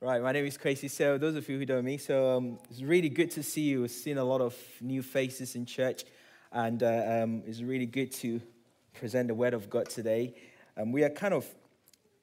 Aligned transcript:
Right, 0.00 0.22
my 0.22 0.30
name 0.30 0.46
is 0.46 0.56
Casey 0.56 0.86
So, 0.86 1.18
those 1.18 1.34
of 1.34 1.48
you 1.48 1.58
who 1.58 1.66
don't 1.66 1.78
know 1.78 1.82
me, 1.82 1.98
so 1.98 2.36
um, 2.36 2.60
it's 2.70 2.82
really 2.82 3.08
good 3.08 3.32
to 3.32 3.42
see 3.42 3.62
you. 3.62 3.80
We've 3.80 3.90
seen 3.90 4.16
a 4.16 4.22
lot 4.22 4.40
of 4.40 4.54
new 4.80 5.02
faces 5.02 5.56
in 5.56 5.66
church, 5.66 6.04
and 6.52 6.80
uh, 6.84 7.24
um, 7.24 7.42
it's 7.44 7.60
really 7.62 7.86
good 7.86 8.12
to 8.12 8.40
present 8.94 9.26
the 9.26 9.34
Word 9.34 9.54
of 9.54 9.68
God 9.68 9.88
today. 9.88 10.36
Um, 10.76 10.92
we 10.92 11.02
are 11.02 11.10
kind 11.10 11.34
of 11.34 11.44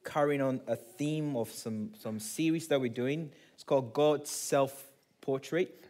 carrying 0.05 0.41
on 0.41 0.61
a 0.67 0.77
theme 0.77 1.35
of 1.35 1.51
some, 1.51 1.91
some 1.99 2.17
series 2.17 2.69
that 2.69 2.79
we're 2.79 2.87
doing. 2.87 3.29
It's 3.55 3.65
called 3.65 3.91
God's 3.91 4.29
Self 4.29 4.85
Portrait, 5.19 5.89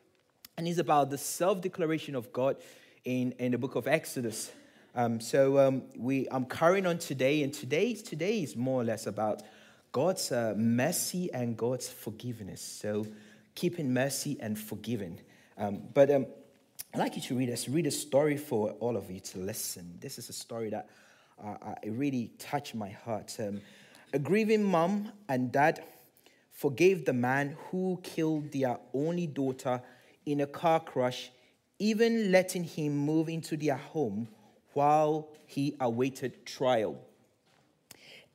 and 0.58 0.68
it's 0.68 0.80
about 0.80 1.12
the 1.12 1.20
self 1.20 1.62
declaration 1.62 2.16
of 2.16 2.34
God 2.34 2.58
in, 3.04 3.34
in 3.34 3.52
the 3.52 3.60
book 3.60 3.76
of 3.76 3.88
Exodus. 3.88 4.52
Um, 4.96 5.20
so 5.20 5.60
um, 5.60 5.84
we, 5.96 6.28
I'm 6.32 6.46
carrying 6.46 6.88
on 6.88 6.98
today, 6.98 7.44
and 7.44 7.54
today, 7.54 7.94
today 7.94 8.42
is 8.42 8.56
more 8.56 8.82
or 8.82 8.84
less 8.84 9.06
about 9.06 9.44
God's 9.96 10.30
uh, 10.30 10.54
mercy 10.58 11.32
and 11.32 11.56
God's 11.56 11.88
forgiveness. 11.88 12.60
So, 12.60 13.08
keeping 13.56 13.94
mercy 13.94 14.36
and 14.42 14.60
forgiving. 14.60 15.22
Um, 15.58 15.84
but 15.94 16.12
um, 16.12 16.26
I'd 16.94 17.00
like 17.00 17.16
you 17.16 17.22
to 17.22 17.38
read 17.38 17.50
us 17.50 17.70
read 17.70 17.88
a 17.88 17.92
story 17.92 18.36
for 18.36 18.72
all 18.82 18.98
of 18.98 19.10
you 19.10 19.22
to 19.22 19.40
listen. 19.40 19.98
This 20.02 20.20
is 20.20 20.28
a 20.28 20.34
story 20.34 20.70
that 20.72 20.90
uh, 21.42 21.76
it 21.82 21.92
really 21.92 22.34
touched 22.38 22.76
my 22.76 22.90
heart. 22.90 23.38
Um, 23.40 23.62
a 24.12 24.20
grieving 24.20 24.66
mom 24.66 25.14
and 25.30 25.50
dad 25.50 25.82
forgave 26.52 27.06
the 27.06 27.14
man 27.14 27.56
who 27.72 27.98
killed 28.04 28.52
their 28.52 28.78
only 28.94 29.28
daughter 29.28 29.82
in 30.26 30.42
a 30.42 30.46
car 30.46 30.82
crash, 30.82 31.32
even 31.80 32.34
letting 32.34 32.66
him 32.66 32.98
move 32.98 33.30
into 33.30 33.56
their 33.56 33.78
home 33.78 34.28
while 34.74 35.30
he 35.46 35.78
awaited 35.80 36.46
trial. 36.46 36.98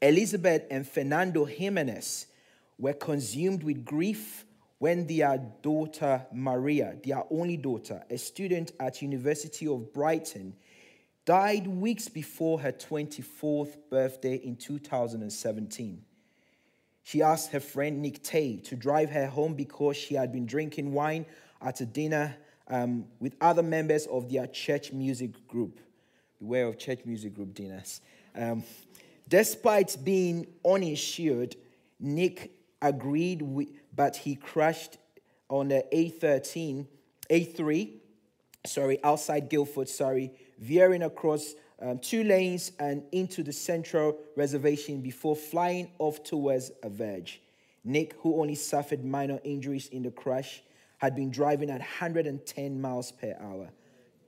Elizabeth 0.03 0.65
and 0.71 0.87
Fernando 0.89 1.45
Jimenez 1.45 2.27
were 2.79 2.95
consumed 2.95 3.63
with 3.63 3.85
grief 3.85 4.47
when 4.79 5.07
their 5.07 5.39
daughter 5.63 6.25
Maria, 6.33 6.97
their 7.05 7.23
only 7.31 7.59
daughter, 7.59 8.03
a 8.09 8.17
student 8.17 8.73
at 8.81 9.03
University 9.03 9.67
of 9.67 9.93
Brighton, 9.93 10.55
died 11.27 11.67
weeks 11.67 12.09
before 12.09 12.61
her 12.61 12.73
24th 12.73 13.77
birthday 13.91 14.37
in 14.37 14.57
2017. 14.57 16.03
She 17.03 17.23
asked 17.23 17.53
her 17.53 17.61
friend 17.61 18.01
Nick 18.01 18.23
Tay 18.23 18.57
to 18.65 18.77
drive 18.77 19.11
her 19.11 19.27
home 19.27 19.55
because 19.55 19.97
she 19.97 20.15
had 20.15 20.33
been 20.33 20.47
drinking 20.47 20.93
wine 20.93 21.27
at 21.61 21.81
a 21.83 21.87
dinner 21.87 22.37
um, 22.69 23.05
with 23.19 23.35
other 23.41 23.63
members 23.63 24.07
of 24.07 24.33
their 24.33 24.47
church 24.47 24.93
music 24.93 25.47
group. 25.47 25.79
Beware 26.39 26.69
of 26.69 26.79
church 26.79 27.01
music 27.05 27.35
group 27.35 27.53
dinners. 27.53 28.01
Um, 28.35 28.65
Despite 29.31 29.97
being 30.03 30.49
uninsured, 30.67 31.55
Nick 32.01 32.51
agreed, 32.83 33.43
with, 33.43 33.69
but 33.95 34.17
he 34.17 34.35
crashed 34.35 34.99
on 35.49 35.69
the 35.69 35.85
A13, 35.93 36.85
A3, 37.31 37.91
sorry, 38.67 38.99
outside 39.05 39.49
Guildford, 39.49 39.89
sorry, 39.89 40.33
veering 40.59 41.05
across 41.05 41.55
um, 41.81 42.01
two 42.01 42.25
lanes 42.25 42.73
and 42.81 43.05
into 43.13 43.45
the 43.45 43.53
central 43.53 44.19
reservation 44.37 45.01
before 45.01 45.37
flying 45.37 45.93
off 46.01 46.25
towards 46.25 46.73
a 46.83 46.91
verge. 46.91 47.41
Nick, 47.85 48.15
who 48.19 48.41
only 48.41 48.57
suffered 48.57 49.05
minor 49.05 49.39
injuries 49.45 49.87
in 49.91 50.03
the 50.03 50.11
crash, 50.11 50.61
had 50.99 51.15
been 51.15 51.31
driving 51.31 51.71
at 51.71 51.79
110 51.79 52.81
miles 52.81 53.13
per 53.13 53.37
hour, 53.41 53.71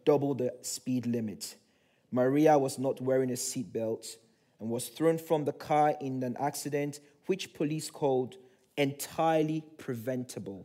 double 0.04 0.32
the 0.34 0.54
speed 0.62 1.06
limit. 1.06 1.56
Maria 2.12 2.56
was 2.56 2.78
not 2.78 3.00
wearing 3.00 3.30
a 3.30 3.34
seatbelt 3.34 4.16
and 4.62 4.70
was 4.70 4.88
thrown 4.90 5.18
from 5.18 5.44
the 5.44 5.52
car 5.52 5.96
in 6.00 6.22
an 6.22 6.36
accident 6.38 7.00
which 7.26 7.52
police 7.52 7.90
called 7.90 8.36
entirely 8.76 9.64
preventable. 9.76 10.64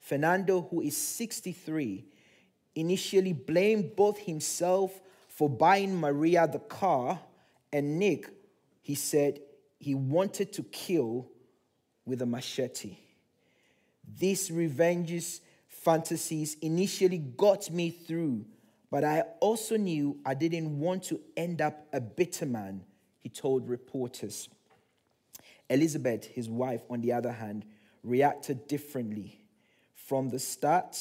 Fernando, 0.00 0.62
who 0.62 0.80
is 0.80 0.96
63, 0.96 2.06
initially 2.74 3.34
blamed 3.34 3.94
both 3.96 4.18
himself 4.18 4.98
for 5.28 5.50
buying 5.50 5.94
Maria 5.94 6.48
the 6.48 6.58
car 6.58 7.20
and 7.70 7.98
Nick, 7.98 8.30
he 8.80 8.94
said 8.94 9.40
he 9.78 9.94
wanted 9.94 10.50
to 10.54 10.62
kill 10.62 11.30
with 12.06 12.22
a 12.22 12.26
machete. 12.26 12.96
These 14.18 14.50
revenges 14.50 15.42
fantasies 15.68 16.56
initially 16.62 17.18
got 17.18 17.70
me 17.70 17.90
through, 17.90 18.46
but 18.90 19.04
I 19.04 19.20
also 19.40 19.76
knew 19.76 20.18
I 20.24 20.32
didn't 20.32 20.80
want 20.80 21.02
to 21.04 21.20
end 21.36 21.60
up 21.60 21.86
a 21.92 22.00
bitter 22.00 22.46
man 22.46 22.84
he 23.22 23.28
told 23.28 23.68
reporters. 23.68 24.48
Elizabeth, 25.70 26.26
his 26.26 26.48
wife, 26.48 26.82
on 26.90 27.00
the 27.00 27.12
other 27.12 27.32
hand, 27.32 27.64
reacted 28.02 28.66
differently. 28.66 29.38
From 29.94 30.28
the 30.28 30.38
start, 30.38 30.98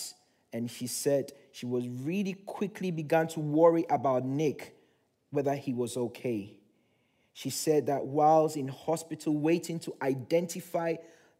and 0.54 0.70
she 0.70 0.88
said 0.88 1.32
she 1.52 1.66
was 1.66 1.88
really 1.88 2.34
quickly 2.34 2.92
began 2.92 3.28
to 3.30 3.40
worry 3.40 3.86
about 3.90 4.24
Nick, 4.24 4.76
whether 5.32 5.56
he 5.56 5.74
was 5.74 5.98
okay. 5.98 6.58
She 7.34 7.50
said 7.50 7.88
that 7.88 8.06
whilst 8.06 8.58
in 8.58 8.68
hospital 8.68 9.36
waiting 9.36 9.80
to 9.80 9.96
identify 10.02 10.96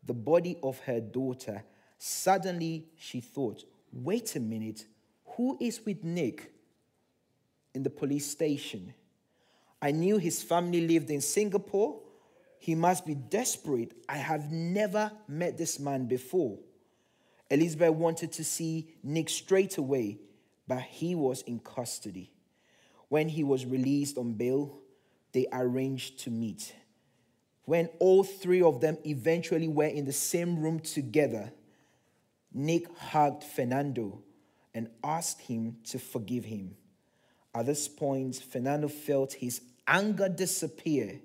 the 0.06 0.14
body 0.14 0.58
of 0.64 0.80
her 0.80 1.00
daughter, 1.00 1.64
suddenly 1.98 2.88
she 2.98 3.22
thought, 3.22 3.64
wait 3.94 4.36
a 4.36 4.40
minute, 4.40 4.86
who 5.38 5.58
is 5.62 5.86
with 5.86 6.04
Nick 6.04 6.52
in 7.74 7.84
the 7.84 7.90
police 7.90 8.26
station? 8.26 8.94
I 9.82 9.92
knew 9.92 10.18
his 10.18 10.44
family 10.44 10.88
lived 10.88 11.10
in 11.10 11.22
Singapore. 11.22 12.02
He 12.60 12.76
must 12.76 13.06
be 13.06 13.16
desperate. 13.16 13.94
I 14.08 14.18
have 14.18 14.52
never 14.52 15.12
met 15.28 15.58
this 15.58 15.80
man 15.80 16.06
before. 16.06 16.60
Elizabeth 17.50 17.94
wanted 17.94 18.32
to 18.34 18.44
see 18.44 18.94
Nick 19.04 19.30
straight 19.30 19.78
away, 19.78 20.20
but 20.68 20.82
he 20.82 21.16
was 21.16 21.42
in 21.42 21.60
custody. 21.60 22.32
When 23.10 23.28
he 23.28 23.44
was 23.44 23.66
released 23.66 24.18
on 24.18 24.34
bail, 24.34 24.80
they 25.34 25.48
arranged 25.52 26.20
to 26.20 26.30
meet. 26.30 26.76
When 27.66 27.90
all 28.00 28.24
three 28.24 28.62
of 28.62 28.82
them 28.82 28.98
eventually 29.06 29.68
were 29.68 29.86
in 29.86 30.06
the 30.06 30.14
same 30.14 30.60
room 30.60 30.80
together, 30.80 31.52
Nick 32.54 32.96
hugged 32.98 33.44
Fernando 33.44 34.22
and 34.74 34.90
asked 35.04 35.42
him 35.42 35.78
to 35.86 36.00
forgive 36.00 36.46
him. 36.46 36.76
At 37.54 37.66
this 37.66 37.88
point, 37.88 38.36
Fernando 38.38 38.88
felt 38.88 39.34
his 39.34 39.62
anger 39.92 40.30
disappear. 40.30 41.20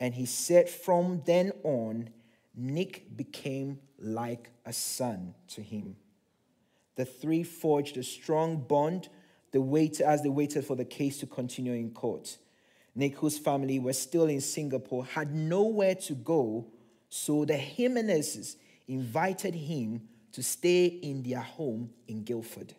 And 0.00 0.14
he 0.14 0.26
said, 0.26 0.68
from 0.68 1.22
then 1.24 1.52
on, 1.62 2.10
Nick 2.56 3.16
became 3.16 3.78
like 3.98 4.50
a 4.64 4.72
son 4.72 5.34
to 5.48 5.62
him. 5.62 5.96
The 6.96 7.04
three 7.04 7.42
forged 7.42 7.96
a 7.96 8.02
strong 8.02 8.56
bond 8.56 9.08
the 9.54 9.60
wait, 9.60 10.00
as 10.00 10.20
they 10.20 10.28
waited 10.28 10.64
for 10.64 10.74
the 10.74 10.84
case 10.84 11.18
to 11.18 11.26
continue 11.26 11.74
in 11.74 11.92
court. 11.92 12.38
Nick, 12.96 13.16
whose 13.18 13.38
family 13.38 13.78
was 13.78 13.96
still 13.96 14.24
in 14.24 14.40
Singapore, 14.40 15.04
had 15.04 15.32
nowhere 15.32 15.94
to 15.94 16.14
go, 16.14 16.66
so 17.08 17.44
the 17.44 17.54
Jimenezes 17.54 18.56
invited 18.88 19.54
him 19.54 20.08
to 20.32 20.42
stay 20.42 20.86
in 20.86 21.22
their 21.22 21.40
home 21.40 21.90
in 22.08 22.24
Guildford. 22.24 22.74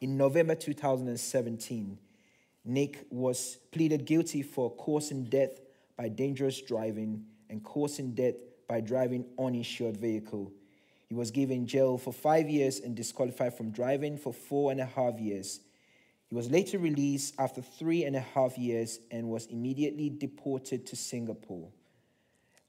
In 0.00 0.16
November 0.16 0.54
2017, 0.54 1.98
Nick 2.64 3.06
was 3.10 3.58
pleaded 3.72 4.04
guilty 4.04 4.42
for 4.42 4.70
causing 4.70 5.24
death 5.24 5.60
by 5.96 6.08
dangerous 6.08 6.60
driving 6.60 7.24
and 7.50 7.62
causing 7.62 8.12
death 8.14 8.34
by 8.68 8.80
driving 8.80 9.24
uninsured 9.38 9.96
vehicle. 9.96 10.52
He 11.08 11.14
was 11.14 11.30
given 11.30 11.66
jail 11.66 11.98
for 11.98 12.12
five 12.12 12.48
years 12.48 12.78
and 12.78 12.94
disqualified 12.94 13.54
from 13.56 13.70
driving 13.70 14.16
for 14.16 14.32
four 14.32 14.70
and 14.70 14.80
a 14.80 14.86
half 14.86 15.18
years. 15.18 15.60
He 16.28 16.34
was 16.34 16.50
later 16.50 16.78
released 16.78 17.34
after 17.38 17.60
three 17.60 18.04
and 18.04 18.16
a 18.16 18.20
half 18.20 18.56
years 18.56 19.00
and 19.10 19.28
was 19.28 19.46
immediately 19.46 20.08
deported 20.08 20.86
to 20.86 20.96
Singapore. 20.96 21.68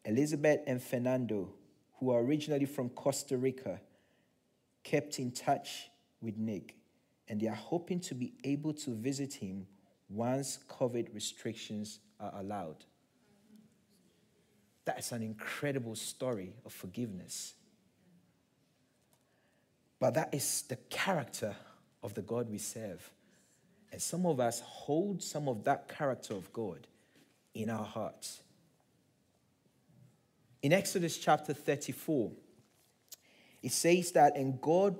Elizabeth 0.04 0.60
and 0.68 0.84
Fernando, 0.84 1.54
who 2.00 2.10
are 2.10 2.20
originally 2.20 2.66
from 2.66 2.90
Costa 2.90 3.38
Rica, 3.38 3.80
kept 4.84 5.20
in 5.20 5.32
touch 5.32 5.90
with 6.22 6.38
Nick, 6.38 6.76
and 7.30 7.40
they 7.40 7.48
are 7.48 7.56
hoping 7.56 8.02
to 8.02 8.16
be 8.16 8.34
able 8.44 8.74
to 8.74 8.92
visit 8.92 9.36
him 9.36 9.68
once 10.10 10.60
COVID 10.70 11.14
restrictions 11.14 12.00
are 12.20 12.34
allowed. 12.40 12.86
That's 14.86 15.12
an 15.12 15.24
incredible 15.24 15.96
story 15.96 16.54
of 16.66 16.74
forgiveness. 16.74 17.54
But 20.00 20.16
that 20.16 20.34
is 20.34 20.64
the 20.64 20.76
character 20.90 21.56
of 22.04 22.14
the 22.14 22.22
God 22.22 22.50
we 22.50 22.58
serve. 22.58 23.10
And 23.92 24.02
some 24.02 24.26
of 24.26 24.40
us 24.40 24.60
hold 24.60 25.24
some 25.24 25.48
of 25.48 25.64
that 25.64 25.88
character 25.88 26.34
of 26.34 26.52
God 26.52 26.88
in 27.54 27.70
our 27.70 27.86
hearts. 27.86 28.42
In 30.62 30.74
Exodus 30.74 31.18
chapter 31.18 31.54
34, 31.54 32.32
it 33.62 33.72
says 33.72 34.12
that, 34.12 34.36
and 34.36 34.60
God 34.60 34.98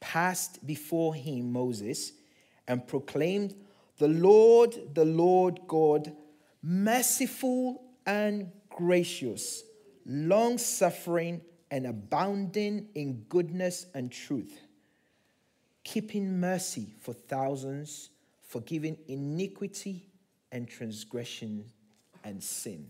passed 0.00 0.66
before 0.66 1.14
him, 1.14 1.52
Moses, 1.52 2.12
and 2.68 2.86
proclaimed 2.86 3.54
the 4.02 4.08
Lord, 4.08 4.76
the 4.94 5.04
Lord 5.04 5.60
God, 5.68 6.12
merciful 6.60 7.84
and 8.04 8.50
gracious, 8.68 9.62
long 10.04 10.58
suffering 10.58 11.40
and 11.70 11.86
abounding 11.86 12.88
in 12.96 13.24
goodness 13.28 13.86
and 13.94 14.10
truth, 14.10 14.58
keeping 15.84 16.40
mercy 16.40 16.88
for 17.00 17.12
thousands, 17.12 18.10
forgiving 18.42 18.98
iniquity 19.06 20.08
and 20.50 20.66
transgression 20.66 21.64
and 22.24 22.42
sin. 22.42 22.88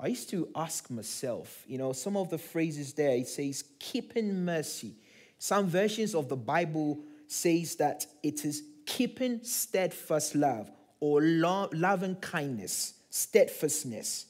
I 0.00 0.06
used 0.06 0.30
to 0.30 0.48
ask 0.56 0.88
myself, 0.88 1.64
you 1.66 1.76
know, 1.76 1.92
some 1.92 2.16
of 2.16 2.30
the 2.30 2.38
phrases 2.38 2.94
there, 2.94 3.14
it 3.14 3.28
says 3.28 3.62
keeping 3.78 4.42
mercy. 4.42 4.94
Some 5.38 5.66
versions 5.66 6.14
of 6.14 6.30
the 6.30 6.36
Bible 6.36 7.00
says 7.26 7.76
that 7.76 8.06
it 8.22 8.42
is 8.46 8.62
keeping 8.86 9.42
steadfast 9.42 10.34
love 10.34 10.70
or 11.00 11.20
love, 11.20 11.74
loving 11.74 12.16
kindness, 12.16 12.94
steadfastness. 13.10 14.26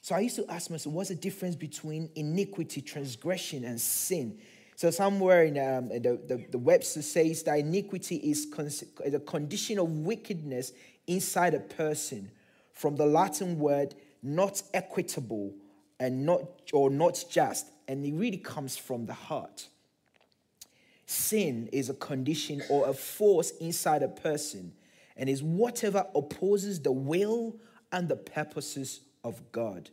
So 0.00 0.14
I 0.14 0.20
used 0.20 0.36
to 0.36 0.50
ask 0.50 0.70
myself, 0.70 0.94
what's 0.94 1.10
the 1.10 1.14
difference 1.14 1.54
between 1.54 2.10
iniquity, 2.14 2.80
transgression, 2.80 3.64
and 3.64 3.80
sin? 3.80 4.38
So 4.74 4.90
somewhere 4.90 5.44
in 5.44 5.58
um, 5.58 5.88
the, 5.90 6.18
the, 6.26 6.46
the, 6.50 6.58
Webster 6.58 7.02
says 7.02 7.42
that 7.44 7.58
iniquity 7.58 8.16
is 8.16 8.50
the 8.50 9.22
condition 9.24 9.78
of 9.78 9.88
wickedness 9.88 10.72
inside 11.06 11.54
a 11.54 11.60
person. 11.60 12.30
From 12.72 12.96
the 12.96 13.06
Latin 13.06 13.58
word 13.58 13.94
not 14.22 14.62
equitable 14.72 15.52
and 16.00 16.24
not 16.26 16.42
or 16.72 16.90
not 16.90 17.24
just, 17.30 17.66
and 17.86 18.04
it 18.04 18.12
really 18.12 18.38
comes 18.38 18.76
from 18.76 19.06
the 19.06 19.12
heart. 19.12 19.68
Sin 21.12 21.68
is 21.72 21.90
a 21.90 21.94
condition 21.94 22.62
or 22.70 22.88
a 22.88 22.94
force 22.94 23.50
inside 23.60 24.02
a 24.02 24.08
person 24.08 24.72
and 25.14 25.28
is 25.28 25.42
whatever 25.42 26.06
opposes 26.14 26.80
the 26.80 26.90
will 26.90 27.54
and 27.92 28.08
the 28.08 28.16
purposes 28.16 29.02
of 29.22 29.42
God. 29.52 29.90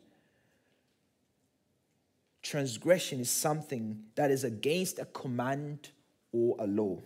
Transgression 2.42 3.20
is 3.20 3.30
something 3.30 4.02
that 4.16 4.32
is 4.32 4.46
against 4.46 4.98
a 4.98 5.04
command 5.04 5.90
or 6.32 6.56
a 6.58 6.66
law. 6.66 7.02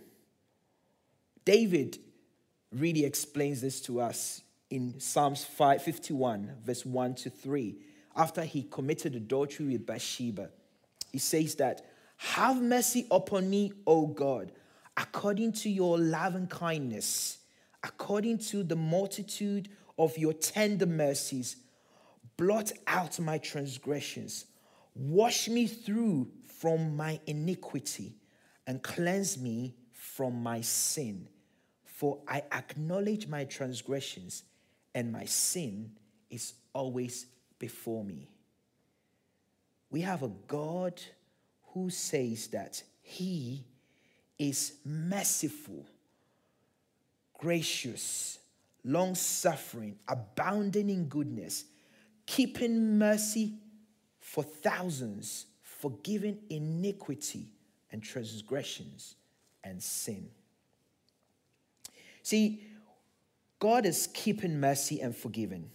David 1.44 1.98
really 2.70 3.04
explains 3.04 3.60
this 3.60 3.80
to 3.80 4.00
us 4.00 4.42
in 4.70 5.00
Psalms 5.00 5.44
5, 5.44 5.82
51, 5.82 6.52
verse 6.64 6.86
1 6.86 7.14
to 7.16 7.30
3, 7.30 7.76
after 8.14 8.44
he 8.44 8.62
committed 8.62 9.16
adultery 9.16 9.66
with 9.66 9.84
Bathsheba. 9.84 10.50
He 11.10 11.18
says 11.18 11.56
that, 11.56 11.84
Have 12.32 12.60
mercy 12.60 13.06
upon 13.10 13.50
me, 13.50 13.72
O 13.86 14.06
God, 14.06 14.50
according 14.96 15.52
to 15.52 15.68
your 15.68 15.98
love 15.98 16.34
and 16.34 16.48
kindness, 16.48 17.38
according 17.82 18.38
to 18.38 18.64
the 18.64 18.74
multitude 18.74 19.68
of 19.98 20.16
your 20.16 20.32
tender 20.32 20.86
mercies. 20.86 21.56
Blot 22.36 22.72
out 22.86 23.20
my 23.20 23.38
transgressions. 23.38 24.46
Wash 24.96 25.48
me 25.48 25.66
through 25.66 26.28
from 26.58 26.96
my 26.96 27.20
iniquity 27.26 28.16
and 28.66 28.82
cleanse 28.82 29.38
me 29.38 29.74
from 29.92 30.42
my 30.42 30.62
sin. 30.62 31.28
For 31.84 32.18
I 32.26 32.42
acknowledge 32.52 33.28
my 33.28 33.44
transgressions 33.44 34.44
and 34.94 35.12
my 35.12 35.26
sin 35.26 35.92
is 36.30 36.54
always 36.72 37.26
before 37.58 38.02
me. 38.02 38.28
We 39.90 40.00
have 40.00 40.22
a 40.22 40.32
God 40.48 41.00
who 41.74 41.90
says 41.90 42.46
that 42.48 42.82
He 43.02 43.64
is 44.38 44.74
merciful, 44.84 45.84
gracious, 47.38 48.38
long 48.84 49.14
suffering, 49.14 49.96
abounding 50.08 50.88
in 50.88 51.04
goodness, 51.08 51.64
keeping 52.26 52.96
mercy 52.98 53.54
for 54.20 54.42
thousands, 54.42 55.46
forgiving 55.62 56.38
iniquity 56.48 57.48
and 57.90 58.02
transgressions 58.02 59.16
and 59.62 59.82
sin. 59.82 60.28
See, 62.22 62.62
God 63.58 63.84
is 63.84 64.08
keeping 64.12 64.58
mercy 64.58 65.00
and 65.00 65.14
forgiving. 65.14 65.70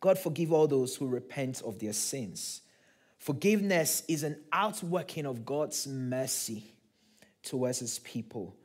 God 0.00 0.18
forgive 0.18 0.52
all 0.52 0.68
those 0.68 0.94
who 0.94 1.06
repent 1.06 1.62
of 1.62 1.78
their 1.78 1.92
sins. 1.92 2.62
Forgiveness 3.18 4.04
is 4.08 4.22
an 4.22 4.36
outworking 4.52 5.26
of 5.26 5.44
God's 5.44 5.86
mercy 5.86 6.64
towards 7.42 7.80
his 7.80 7.98
people. 7.98 8.56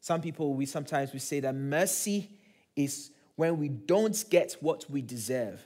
Some 0.00 0.20
people 0.20 0.54
we 0.54 0.66
sometimes 0.66 1.12
we 1.12 1.18
say 1.18 1.40
that 1.40 1.54
mercy 1.54 2.30
is 2.76 3.10
when 3.36 3.58
we 3.58 3.68
don't 3.68 4.24
get 4.30 4.56
what 4.60 4.88
we 4.90 5.02
deserve. 5.02 5.62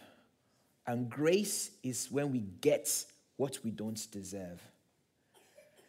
And 0.86 1.10
grace 1.10 1.70
is 1.82 2.10
when 2.10 2.32
we 2.32 2.40
get 2.60 3.04
what 3.36 3.58
we 3.64 3.70
don't 3.70 4.06
deserve. 4.10 4.60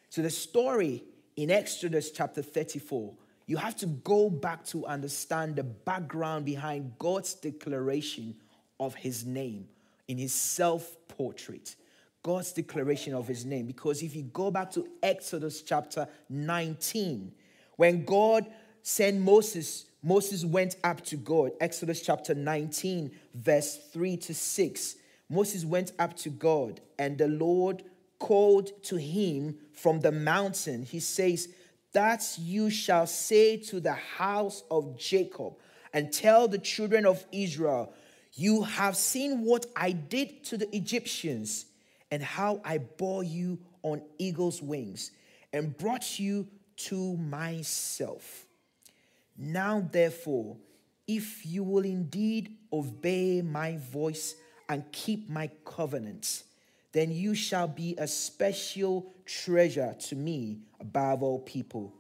So 0.10 0.22
the 0.22 0.30
story 0.30 1.04
in 1.36 1.50
Exodus 1.50 2.12
chapter 2.12 2.42
34 2.42 3.14
you 3.48 3.58
have 3.58 3.76
to 3.78 3.86
go 3.86 4.30
back 4.30 4.64
to 4.68 4.86
understand 4.86 5.58
the 5.58 5.64
background 5.64 6.46
behind 6.46 6.94
God's 6.98 7.34
declaration 7.34 8.36
of 8.80 8.96
his 8.96 9.26
name 9.26 9.68
in 10.08 10.18
his 10.18 10.34
self 10.34 10.96
portrait. 11.08 11.76
God's 12.24 12.54
declaration 12.54 13.14
of 13.14 13.28
his 13.28 13.46
name. 13.46 13.66
Because 13.66 14.04
if 14.04 14.16
you 14.16 14.24
go 14.24 14.52
back 14.52 14.72
to 14.72 14.88
Exodus 15.02 15.62
chapter 15.62 16.08
19, 16.30 17.32
when 17.76 18.06
God 18.06 18.46
sent 18.84 19.20
Moses, 19.20 19.86
Moses 20.04 20.46
went 20.46 20.76
up 20.84 21.02
to 21.06 21.18
God. 21.18 21.52
Exodus 21.60 22.02
chapter 22.02 22.34
19, 22.34 23.12
verse 23.34 23.78
3 23.92 24.18
to 24.18 24.34
6. 24.34 24.96
Moses 25.30 25.66
went 25.66 25.94
up 25.98 26.16
to 26.18 26.30
God, 26.30 26.82
and 27.00 27.18
the 27.18 27.28
Lord 27.28 27.84
called 28.20 28.84
to 28.84 28.98
him 28.98 29.58
from 29.74 30.02
the 30.02 30.12
mountain. 30.12 30.84
He 30.84 31.00
says, 31.00 31.48
that 31.94 32.38
you 32.40 32.70
shall 32.70 33.06
say 33.06 33.58
to 33.58 33.80
the 33.80 33.94
house 33.94 34.64
of 34.72 34.98
Jacob 34.98 35.54
and 35.94 36.12
tell 36.12 36.48
the 36.48 36.58
children 36.58 37.06
of 37.06 37.26
Israel, 37.32 37.94
You 38.34 38.64
have 38.64 38.96
seen 38.96 39.44
what 39.44 39.66
I 39.76 39.92
did 39.92 40.44
to 40.46 40.58
the 40.58 40.74
Egyptians 40.76 41.66
and 42.12 42.22
how 42.22 42.62
I 42.64 42.78
bore 42.78 43.24
you 43.24 43.58
on 43.84 44.02
eagle's 44.20 44.62
wings 44.62 45.12
and 45.54 45.76
brought 45.78 46.20
you 46.20 46.48
to 46.76 47.18
myself. 47.18 48.46
Now, 49.38 49.88
therefore, 49.92 50.58
if 51.08 51.46
you 51.46 51.64
will 51.64 51.86
indeed 51.86 52.58
obey 52.72 53.42
my 53.42 53.78
voice 53.78 54.36
and 54.70 54.90
keep 54.92 55.30
my 55.30 55.50
covenants, 55.66 56.44
then 56.92 57.12
you 57.12 57.34
shall 57.34 57.68
be 57.68 57.96
a 57.98 58.08
special 58.08 59.12
treasure 59.26 59.96
to 60.08 60.16
me 60.16 60.60
above 60.80 61.24
all 61.24 61.40
people. 61.40 61.94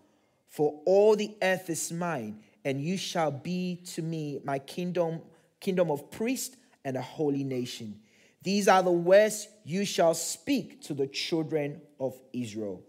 For 0.47 0.81
all 0.85 1.15
the 1.15 1.35
earth 1.41 1.69
is 1.69 1.91
mine, 1.91 2.39
and 2.65 2.81
you 2.81 2.97
shall 2.97 3.31
be 3.31 3.81
to 3.93 4.01
me 4.01 4.39
my 4.43 4.59
kingdom, 4.59 5.21
kingdom 5.59 5.89
of 5.89 6.11
priests 6.11 6.57
and 6.83 6.97
a 6.97 7.01
holy 7.01 7.43
nation. 7.43 7.99
These 8.41 8.67
are 8.67 8.81
the 8.81 8.91
words 8.91 9.47
you 9.63 9.85
shall 9.85 10.13
speak 10.13 10.81
to 10.83 10.93
the 10.93 11.07
children 11.07 11.81
of 11.99 12.19
Israel. 12.33 12.83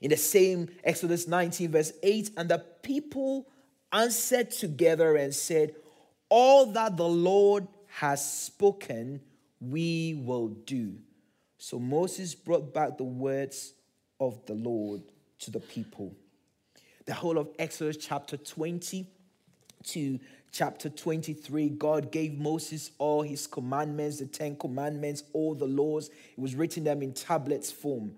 In 0.00 0.10
the 0.10 0.16
same 0.16 0.68
Exodus 0.84 1.26
19, 1.26 1.70
verse 1.70 1.92
8, 2.02 2.32
and 2.36 2.48
the 2.48 2.58
people 2.82 3.48
answered 3.92 4.50
together 4.50 5.16
and 5.16 5.34
said, 5.34 5.74
All 6.28 6.66
that 6.72 6.96
the 6.96 7.08
Lord 7.08 7.66
has 7.86 8.24
spoken, 8.24 9.20
we 9.60 10.20
will 10.24 10.48
do. 10.48 10.94
So 11.58 11.78
Moses 11.78 12.34
brought 12.34 12.74
back 12.74 12.98
the 12.98 13.04
words 13.04 13.74
of 14.20 14.44
the 14.46 14.54
Lord 14.54 15.02
to 15.40 15.50
the 15.50 15.60
people. 15.60 16.14
The 17.06 17.14
whole 17.14 17.38
of 17.38 17.48
Exodus 17.58 17.96
chapter 17.96 18.36
20 18.36 19.06
to 19.84 20.18
chapter 20.52 20.88
23, 20.88 21.70
God 21.70 22.12
gave 22.12 22.38
Moses 22.38 22.90
all 22.98 23.22
his 23.22 23.46
commandments, 23.46 24.18
the 24.18 24.26
Ten 24.26 24.56
Commandments, 24.56 25.24
all 25.32 25.54
the 25.54 25.66
laws. 25.66 26.08
It 26.08 26.38
was 26.38 26.54
written 26.54 26.84
them 26.84 27.02
in 27.02 27.12
tablets 27.12 27.70
form. 27.70 28.12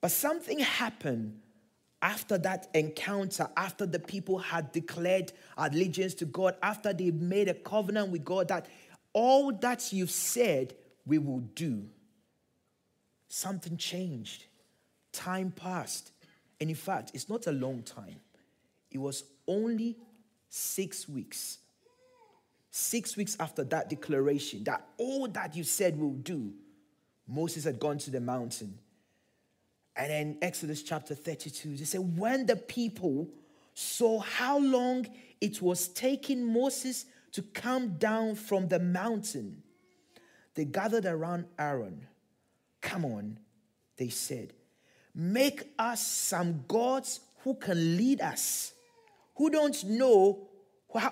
But 0.00 0.10
something 0.10 0.58
happened 0.58 1.40
after 2.02 2.36
that 2.38 2.68
encounter, 2.74 3.48
after 3.56 3.86
the 3.86 4.00
people 4.00 4.38
had 4.38 4.72
declared 4.72 5.32
allegiance 5.56 6.14
to 6.14 6.24
God, 6.24 6.56
after 6.62 6.92
they 6.92 7.12
made 7.12 7.48
a 7.48 7.54
covenant 7.54 8.10
with 8.10 8.24
God 8.24 8.48
that 8.48 8.66
all 9.12 9.52
that 9.52 9.92
you've 9.92 10.10
said, 10.10 10.74
we 11.06 11.18
will 11.18 11.40
do. 11.54 11.84
Something 13.28 13.76
changed. 13.76 14.46
Time 15.12 15.52
passed. 15.52 16.12
And 16.60 16.70
in 16.70 16.76
fact, 16.76 17.12
it's 17.14 17.28
not 17.28 17.46
a 17.46 17.52
long 17.52 17.82
time. 17.82 18.16
It 18.90 18.98
was 18.98 19.24
only 19.46 19.96
six 20.54 21.08
weeks. 21.08 21.58
Six 22.70 23.16
weeks 23.16 23.36
after 23.40 23.64
that 23.64 23.88
declaration, 23.88 24.64
that 24.64 24.86
all 24.98 25.26
that 25.28 25.56
you 25.56 25.64
said 25.64 25.98
will 25.98 26.12
do, 26.12 26.52
Moses 27.26 27.64
had 27.64 27.80
gone 27.80 27.96
to 27.98 28.10
the 28.10 28.20
mountain. 28.20 28.78
And 29.96 30.10
then 30.10 30.38
Exodus 30.42 30.82
chapter 30.82 31.14
32, 31.14 31.76
they 31.76 31.84
say, 31.84 31.98
when 31.98 32.44
the 32.44 32.56
people 32.56 33.28
saw 33.72 34.20
how 34.20 34.58
long 34.58 35.06
it 35.40 35.62
was 35.62 35.88
taking 35.88 36.44
Moses 36.44 37.06
to 37.32 37.42
come 37.42 37.96
down 37.96 38.34
from 38.34 38.68
the 38.68 38.78
mountain, 38.78 39.62
they 40.54 40.66
gathered 40.66 41.06
around 41.06 41.46
Aaron. 41.58 42.06
Come 42.82 43.06
on, 43.06 43.38
they 43.96 44.08
said, 44.08 44.52
make 45.14 45.72
us 45.78 46.06
some 46.06 46.64
gods 46.68 47.20
who 47.38 47.54
can 47.54 47.96
lead 47.96 48.20
us, 48.20 48.72
who 49.34 49.50
don't 49.50 49.82
know, 49.84 50.48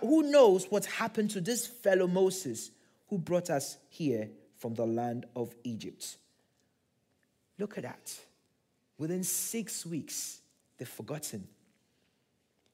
who 0.01 0.31
knows 0.31 0.67
what 0.71 0.85
happened 0.87 1.31
to 1.31 1.41
this 1.41 1.67
fellow 1.67 2.07
Moses 2.07 2.71
who 3.09 3.19
brought 3.19 3.51
us 3.51 3.77
here 3.89 4.31
from 4.59 4.75
the 4.75 4.87
land 4.87 5.27
of 5.35 5.55
Egypt. 5.65 6.17
Look 7.59 7.77
at 7.77 7.85
that. 7.85 8.15
Within 8.99 9.25
six 9.25 9.85
weeks, 9.87 10.41
they've 10.79 10.89
forgotten. 10.89 11.49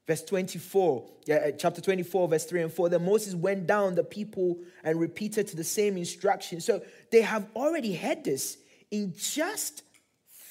Verse 0.05 0.23
24, 0.23 1.09
yeah, 1.25 1.35
uh, 1.35 1.51
chapter 1.51 1.81
24, 1.81 2.29
verse 2.29 2.45
3 2.45 2.61
and 2.63 2.71
4. 2.71 2.89
Then 2.89 3.05
Moses 3.05 3.35
went 3.35 3.67
down 3.67 3.95
the 3.95 4.03
people 4.05 4.57
and 4.83 4.99
repeated 4.99 5.47
the 5.49 5.65
same 5.65 5.97
instruction. 5.97 6.61
So 6.61 6.81
they 7.11 7.21
have 7.21 7.45
already 7.55 7.93
had 7.93 8.23
this 8.23 8.57
in 8.89 9.13
just 9.17 9.83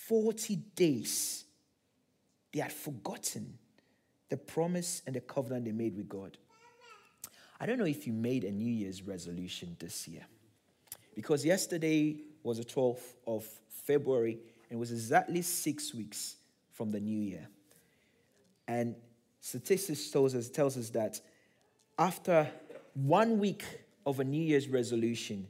40 0.07 0.57
days. 0.75 1.45
They 2.53 2.61
had 2.61 2.73
forgotten 2.73 3.59
the 4.28 4.37
promise 4.37 5.02
and 5.06 5.14
the 5.14 5.21
covenant 5.21 5.64
they 5.64 5.73
made 5.73 5.97
with 5.97 6.09
God. 6.09 6.37
I 7.61 7.66
don't 7.66 7.78
know 7.78 7.87
if 7.87 8.06
you 8.06 8.12
made 8.12 8.45
a 8.45 8.50
New 8.50 8.71
Year's 8.71 9.02
resolution 9.02 9.76
this 9.78 10.06
year. 10.09 10.26
Because 11.14 11.45
yesterday 11.45 12.18
was 12.42 12.59
the 12.59 12.64
12th 12.64 13.14
of 13.26 13.47
February 13.87 14.38
and 14.68 14.76
it 14.76 14.78
was 14.78 14.92
exactly 14.92 15.42
six 15.42 15.95
weeks 15.95 16.37
from 16.73 16.90
the 16.90 17.00
new 17.00 17.18
year. 17.18 17.49
And 18.68 18.97
statistics 19.40 20.11
tells 20.11 20.35
us, 20.35 20.50
tells 20.50 20.76
us 20.76 20.90
that 20.90 21.21
after 21.99 22.49
one 22.95 23.38
week 23.38 23.64
of 24.04 24.21
a 24.21 24.25
New 24.25 24.42
Year's 24.42 24.68
resolution, 24.68 25.47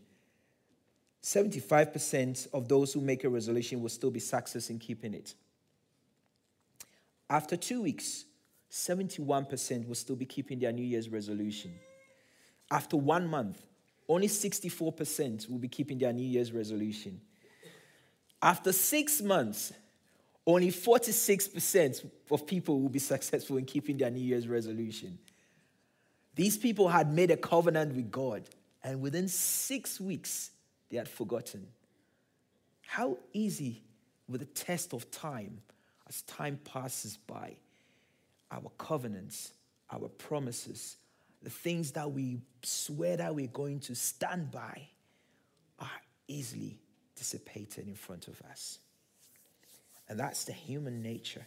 75% 1.22 2.46
of 2.52 2.68
those 2.68 2.92
who 2.92 3.00
make 3.00 3.24
a 3.24 3.28
resolution 3.28 3.82
will 3.82 3.88
still 3.88 4.12
be 4.12 4.20
success 4.20 4.70
in 4.70 4.78
keeping 4.78 5.12
it. 5.12 5.34
After 7.28 7.56
two 7.56 7.82
weeks, 7.82 8.26
71% 8.70 9.86
will 9.86 9.94
still 9.94 10.16
be 10.16 10.26
keeping 10.26 10.58
their 10.58 10.72
New 10.72 10.84
Year's 10.84 11.08
resolution. 11.08 11.74
After 12.70 12.96
one 12.96 13.26
month, 13.26 13.60
only 14.08 14.28
64% 14.28 15.48
will 15.50 15.58
be 15.58 15.68
keeping 15.68 15.98
their 15.98 16.12
New 16.12 16.26
Year's 16.26 16.52
resolution. 16.52 17.20
After 18.42 18.72
six 18.72 19.20
months, 19.20 19.72
only 20.46 20.70
46% 20.70 22.08
of 22.30 22.46
people 22.46 22.80
will 22.80 22.88
be 22.88 22.98
successful 22.98 23.56
in 23.56 23.64
keeping 23.64 23.96
their 23.96 24.10
New 24.10 24.22
Year's 24.22 24.46
resolution. 24.46 25.18
These 26.34 26.58
people 26.58 26.88
had 26.88 27.12
made 27.12 27.30
a 27.30 27.36
covenant 27.36 27.94
with 27.94 28.10
God, 28.10 28.48
and 28.84 29.00
within 29.00 29.26
six 29.26 30.00
weeks, 30.00 30.50
they 30.90 30.98
had 30.98 31.08
forgotten. 31.08 31.66
How 32.86 33.18
easy, 33.32 33.82
with 34.28 34.40
the 34.40 34.46
test 34.46 34.92
of 34.92 35.10
time, 35.10 35.62
as 36.08 36.22
time 36.22 36.60
passes 36.62 37.18
by, 37.26 37.56
our 38.50 38.70
covenants, 38.78 39.52
our 39.90 40.08
promises, 40.08 40.96
the 41.42 41.50
things 41.50 41.92
that 41.92 42.10
we 42.10 42.38
swear 42.62 43.16
that 43.16 43.34
we're 43.34 43.46
going 43.46 43.80
to 43.80 43.94
stand 43.94 44.50
by 44.50 44.88
are 45.78 45.90
easily 46.28 46.78
dissipated 47.14 47.86
in 47.86 47.94
front 47.94 48.28
of 48.28 48.40
us. 48.50 48.78
And 50.08 50.18
that's 50.18 50.44
the 50.44 50.52
human 50.52 51.02
nature. 51.02 51.46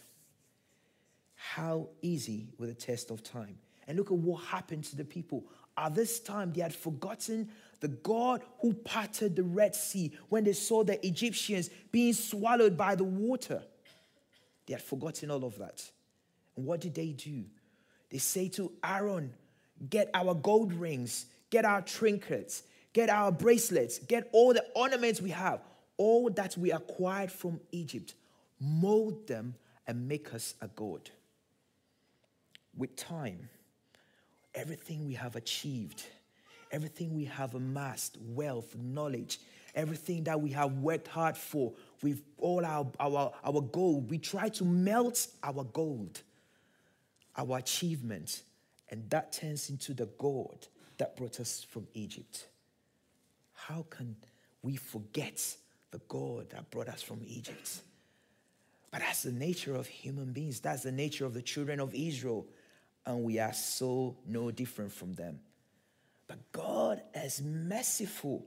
How 1.36 1.88
easy 2.02 2.50
with 2.58 2.70
a 2.70 2.74
test 2.74 3.12
of 3.12 3.24
time. 3.24 3.58
And 3.88 3.98
look 3.98 4.12
at 4.12 4.18
what 4.18 4.44
happened 4.44 4.84
to 4.86 4.96
the 4.96 5.06
people. 5.06 5.46
At 5.78 5.96
this 5.96 6.20
time, 6.20 6.52
they 6.54 6.62
had 6.62 6.76
forgotten 6.76 7.50
the 7.80 7.88
God 7.88 8.44
who 8.60 8.74
parted 8.74 9.36
the 9.36 9.44
Red 9.44 9.74
Sea 9.74 10.12
when 10.28 10.44
they 10.44 10.54
saw 10.54 10.84
the 10.84 11.06
Egyptians 11.06 11.70
being 11.92 12.14
swallowed 12.14 12.78
by 12.78 12.96
the 12.96 13.06
water. 13.06 13.64
They 14.66 14.74
had 14.74 14.84
forgotten 14.84 15.32
all 15.32 15.46
of 15.46 15.58
that. 15.60 15.90
And 16.60 16.68
what 16.68 16.82
did 16.82 16.94
they 16.94 17.14
do? 17.14 17.46
They 18.10 18.18
say 18.18 18.50
to 18.50 18.70
Aaron, 18.84 19.34
Get 19.90 20.10
our 20.14 20.34
gold 20.34 20.74
rings, 20.74 21.28
get 21.50 21.64
our 21.64 21.82
trinkets, 21.82 22.64
get 22.92 23.10
our 23.10 23.32
bracelets, 23.32 23.98
get 23.98 24.28
all 24.34 24.52
the 24.54 24.66
ornaments 24.76 25.22
we 25.22 25.30
have, 25.30 25.62
all 25.96 26.30
that 26.32 26.58
we 26.58 26.74
acquired 26.74 27.32
from 27.32 27.62
Egypt, 27.72 28.14
mold 28.60 29.26
them 29.26 29.56
and 29.88 30.06
make 30.06 30.34
us 30.34 30.54
a 30.60 30.68
god. 30.68 31.10
With 32.76 32.98
time, 32.98 33.48
everything 34.54 35.08
we 35.08 35.14
have 35.14 35.38
achieved, 35.38 36.04
everything 36.74 37.16
we 37.16 37.24
have 37.24 37.56
amassed, 37.56 38.18
wealth, 38.36 38.76
knowledge, 38.76 39.40
everything 39.76 40.26
that 40.26 40.42
we 40.42 40.50
have 40.50 40.74
worked 40.74 41.08
hard 41.08 41.38
for, 41.38 41.72
with 42.04 42.22
all 42.38 42.66
our, 42.66 42.86
our, 43.00 43.32
our 43.46 43.62
gold, 43.62 44.10
we 44.10 44.18
try 44.18 44.50
to 44.50 44.66
melt 44.66 45.26
our 45.42 45.64
gold, 45.64 46.22
our 47.40 47.58
achievement, 47.58 48.44
and 48.90 49.10
that 49.10 49.32
turns 49.32 49.70
into 49.70 49.94
the 49.94 50.08
God 50.18 50.68
that 50.98 51.16
brought 51.16 51.40
us 51.40 51.66
from 51.70 51.88
Egypt. 51.94 52.48
How 53.54 53.86
can 53.90 54.16
we 54.62 54.76
forget 54.76 55.56
the 55.92 56.02
God 56.08 56.50
that 56.52 56.70
brought 56.70 56.90
us 56.90 57.02
from 57.02 57.22
Egypt? 57.26 57.82
But 58.92 59.02
that's 59.02 59.24
the 59.24 59.32
nature 59.32 59.76
of 59.76 59.88
human 59.88 60.34
beings. 60.34 60.60
That's 60.60 60.84
the 60.84 60.92
nature 60.92 61.26
of 61.26 61.34
the 61.34 61.42
children 61.42 61.80
of 61.80 61.94
Israel. 61.94 62.48
And 63.06 63.24
we 63.24 63.40
are 63.40 63.54
so 63.54 64.18
no 64.26 64.52
different 64.52 64.92
from 64.92 65.14
them. 65.14 65.40
But 66.28 66.52
God 66.52 67.02
is 67.16 67.42
merciful. 67.42 68.46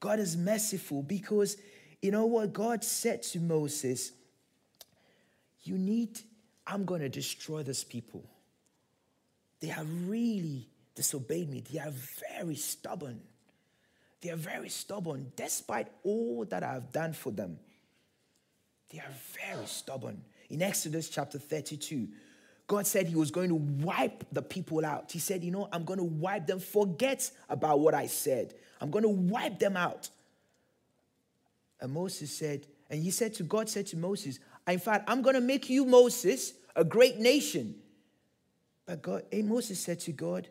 God 0.00 0.18
is 0.18 0.36
merciful 0.36 1.02
because 1.02 1.56
you 2.00 2.10
know 2.10 2.26
what 2.26 2.52
God 2.52 2.82
said 2.82 3.22
to 3.24 3.40
Moses? 3.40 4.12
You 5.62 5.78
need, 5.78 6.20
I'm 6.66 6.84
going 6.84 7.00
to 7.00 7.08
destroy 7.08 7.62
this 7.62 7.84
people. 7.84 8.24
They 9.60 9.68
have 9.68 9.86
really 10.08 10.68
disobeyed 10.94 11.48
me. 11.48 11.62
They 11.72 11.78
are 11.78 11.92
very 12.30 12.56
stubborn. 12.56 13.20
They 14.20 14.30
are 14.30 14.36
very 14.36 14.68
stubborn, 14.68 15.32
despite 15.34 15.88
all 16.04 16.44
that 16.46 16.62
I 16.62 16.74
have 16.74 16.92
done 16.92 17.12
for 17.12 17.30
them. 17.30 17.58
They 18.90 18.98
are 18.98 19.12
very 19.34 19.66
stubborn. 19.66 20.22
In 20.50 20.62
Exodus 20.62 21.08
chapter 21.08 21.38
32, 21.38 22.08
God 22.66 22.86
said 22.86 23.06
He 23.06 23.16
was 23.16 23.30
going 23.30 23.48
to 23.48 23.56
wipe 23.56 24.24
the 24.30 24.42
people 24.42 24.84
out. 24.84 25.10
He 25.10 25.18
said, 25.18 25.42
You 25.42 25.50
know, 25.50 25.68
I'm 25.72 25.84
going 25.84 25.98
to 25.98 26.04
wipe 26.04 26.46
them. 26.46 26.60
Forget 26.60 27.30
about 27.48 27.80
what 27.80 27.94
I 27.94 28.06
said. 28.06 28.54
I'm 28.80 28.90
going 28.90 29.02
to 29.02 29.08
wipe 29.08 29.58
them 29.58 29.76
out. 29.76 30.10
And 31.80 31.92
Moses 31.92 32.30
said, 32.30 32.66
and 32.88 33.02
he 33.02 33.10
said 33.10 33.34
to 33.34 33.42
God, 33.42 33.68
said 33.68 33.86
to 33.88 33.96
Moses, 33.96 34.38
In 34.68 34.78
fact, 34.78 35.08
I'm 35.08 35.22
going 35.22 35.34
to 35.34 35.40
make 35.40 35.68
you, 35.68 35.84
Moses, 35.84 36.54
a 36.76 36.84
great 36.84 37.18
nation. 37.18 37.74
But 38.86 39.02
God, 39.02 39.24
Moses 39.32 39.80
said 39.80 40.00
to 40.00 40.12
God, 40.12 40.48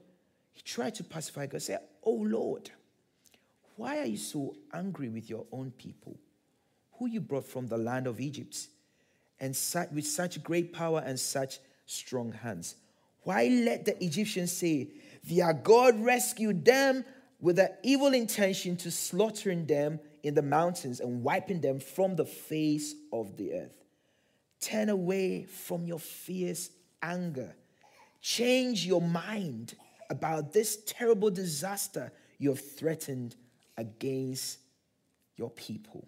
he 0.54 0.62
tried 0.62 0.96
to 0.96 1.04
pacify 1.04 1.48
God, 1.48 1.62
said, 1.62 1.80
Oh 2.04 2.14
Lord, 2.14 2.70
why 3.76 4.00
are 4.00 4.06
you 4.06 4.18
so 4.18 4.56
angry 4.74 5.10
with 5.10 5.30
your 5.30 5.46
own 5.52 5.72
people, 5.72 6.18
who 6.94 7.08
you 7.08 7.22
brought 7.22 7.46
from 7.46 7.68
the 7.68 7.78
land 7.78 8.08
of 8.08 8.20
Egypt, 8.20 8.68
and 9.40 9.58
with 9.92 10.06
such 10.06 10.44
great 10.44 10.74
power 10.74 11.02
and 11.06 11.20
such 11.20 11.60
strong 11.86 12.32
hands? 12.32 12.76
Why 13.24 13.48
let 13.48 13.86
the 13.86 14.04
Egyptians 14.04 14.52
say, 14.52 14.90
Their 15.24 15.54
God 15.54 16.00
rescued 16.04 16.66
them 16.66 17.06
with 17.40 17.60
an 17.60 17.70
evil 17.84 18.14
intention 18.14 18.78
to 18.78 18.92
slaughtering 18.92 19.66
them 19.66 20.00
in 20.24 20.34
the 20.36 20.42
mountains 20.42 21.00
and 21.00 21.24
wiping 21.24 21.62
them 21.62 21.80
from 21.80 22.16
the 22.16 22.26
face 22.26 22.96
of 23.12 23.38
the 23.38 23.54
earth? 23.54 23.81
Turn 24.62 24.90
away 24.90 25.44
from 25.44 25.86
your 25.86 26.00
fierce 26.00 26.70
anger 27.02 27.56
Change 28.22 28.86
your 28.86 29.02
mind 29.02 29.74
about 30.10 30.54
this 30.54 30.78
terrible 30.86 31.32
disaster 31.32 32.12
you 32.38 32.50
have 32.50 32.60
threatened 32.60 33.36
against 33.78 34.60
your 35.36 35.50
people. 35.50 36.08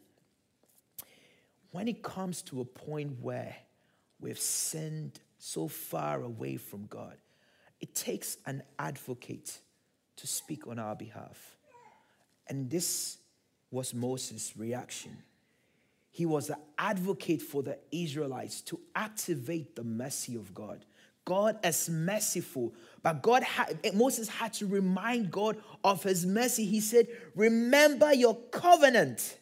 When 1.72 1.88
it 1.88 2.04
comes 2.04 2.44
to 2.44 2.62
a 2.62 2.66
point 2.66 3.18
where 3.20 3.56
we've 4.20 4.40
sinned 4.40 5.20
so 5.40 5.68
far 5.68 6.22
away 6.22 6.58
from 6.58 6.86
God, 6.86 7.18
it 7.82 7.96
takes 7.96 8.38
an 8.46 8.62
advocate 8.78 9.58
to 10.18 10.28
speak 10.28 10.68
on 10.68 10.78
our 10.78 10.96
behalf. 10.96 11.58
And 12.48 12.70
this 12.70 13.18
was 13.72 13.92
Moses' 13.92 14.56
reaction. 14.56 15.18
He 16.14 16.28
was 16.28 16.46
the 16.46 16.60
advocate 16.78 17.42
for 17.42 17.64
the 17.64 17.80
Israelites 17.92 18.62
to 18.62 18.80
activate 18.96 19.76
the 19.76 19.84
mercy 19.84 20.36
of 20.36 20.54
God. 20.54 20.86
God 21.26 21.58
is 21.66 21.90
merciful. 21.90 22.76
But 23.02 23.24
God 23.24 23.42
had, 23.42 23.96
Moses 23.96 24.30
had 24.30 24.54
to 24.54 24.68
remind 24.68 25.32
God 25.32 25.58
of 25.84 26.04
his 26.04 26.24
mercy. 26.24 26.66
He 26.66 26.82
said, 26.82 27.08
Remember 27.36 28.14
your 28.14 28.36
covenant 28.52 29.40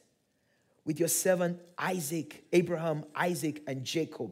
with 0.86 0.98
your 0.98 1.10
servant 1.10 1.60
Isaac, 1.78 2.46
Abraham, 2.54 3.04
Isaac, 3.14 3.62
and 3.68 3.84
Jacob. 3.84 4.32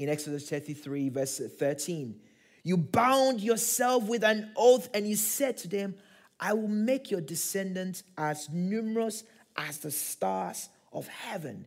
In 0.00 0.08
Exodus 0.08 0.50
33, 0.50 1.10
verse 1.10 1.40
13. 1.58 2.20
You 2.64 2.76
bound 2.76 3.40
yourself 3.40 4.08
with 4.08 4.24
an 4.24 4.50
oath 4.56 4.88
and 4.92 5.08
you 5.08 5.14
said 5.14 5.58
to 5.58 5.68
them, 5.68 5.94
I 6.40 6.54
will 6.54 6.66
make 6.66 7.12
your 7.12 7.20
descendants 7.20 8.02
as 8.18 8.50
numerous 8.50 9.22
as 9.56 9.78
the 9.78 9.92
stars 9.92 10.70
of 10.92 11.08
heaven, 11.08 11.66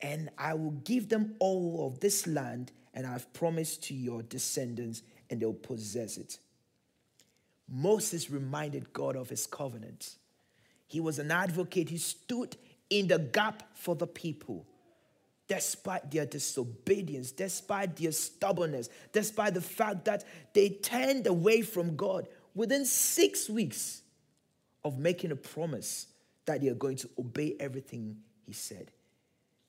and 0.00 0.30
I 0.38 0.54
will 0.54 0.70
give 0.70 1.08
them 1.08 1.34
all 1.38 1.86
of 1.86 2.00
this 2.00 2.26
land, 2.26 2.72
and 2.94 3.06
I've 3.06 3.32
promised 3.32 3.84
to 3.84 3.94
your 3.94 4.22
descendants, 4.22 5.02
and 5.28 5.40
they'll 5.40 5.52
possess 5.52 6.16
it. 6.16 6.38
Moses 7.68 8.30
reminded 8.30 8.92
God 8.92 9.16
of 9.16 9.28
his 9.28 9.46
covenant. 9.46 10.16
He 10.88 11.00
was 11.00 11.18
an 11.18 11.30
advocate, 11.30 11.88
he 11.88 11.98
stood 11.98 12.56
in 12.88 13.06
the 13.06 13.18
gap 13.18 13.62
for 13.74 13.94
the 13.94 14.06
people. 14.06 14.66
Despite 15.46 16.10
their 16.10 16.26
disobedience, 16.26 17.32
despite 17.32 17.96
their 17.96 18.12
stubbornness, 18.12 18.88
despite 19.12 19.54
the 19.54 19.60
fact 19.60 20.04
that 20.04 20.24
they 20.52 20.68
turned 20.68 21.26
away 21.26 21.62
from 21.62 21.96
God, 21.96 22.28
within 22.54 22.84
six 22.84 23.48
weeks 23.48 24.02
of 24.84 24.98
making 24.98 25.32
a 25.32 25.36
promise 25.36 26.06
that 26.46 26.60
they 26.60 26.68
are 26.68 26.74
going 26.74 26.96
to 26.96 27.10
obey 27.18 27.56
everything 27.58 28.16
he 28.50 28.54
said, 28.54 28.90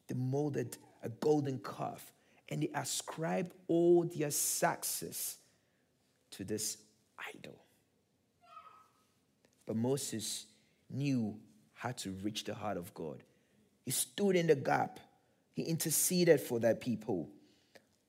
they 0.07 0.15
molded 0.15 0.75
a 1.03 1.09
golden 1.09 1.59
calf 1.59 2.11
and 2.49 2.63
they 2.63 2.71
ascribed 2.73 3.53
all 3.67 4.03
their 4.05 4.31
success 4.31 5.37
to 6.31 6.43
this 6.43 6.77
idol. 7.35 7.63
But 9.67 9.75
Moses 9.75 10.47
knew 10.89 11.37
how 11.75 11.91
to 11.91 12.09
reach 12.23 12.43
the 12.45 12.55
heart 12.55 12.77
of 12.77 12.91
God. 12.95 13.21
He 13.85 13.91
stood 13.91 14.35
in 14.35 14.47
the 14.47 14.55
gap, 14.55 14.99
he 15.53 15.61
interceded 15.61 16.41
for 16.41 16.59
that 16.61 16.81
people, 16.81 17.29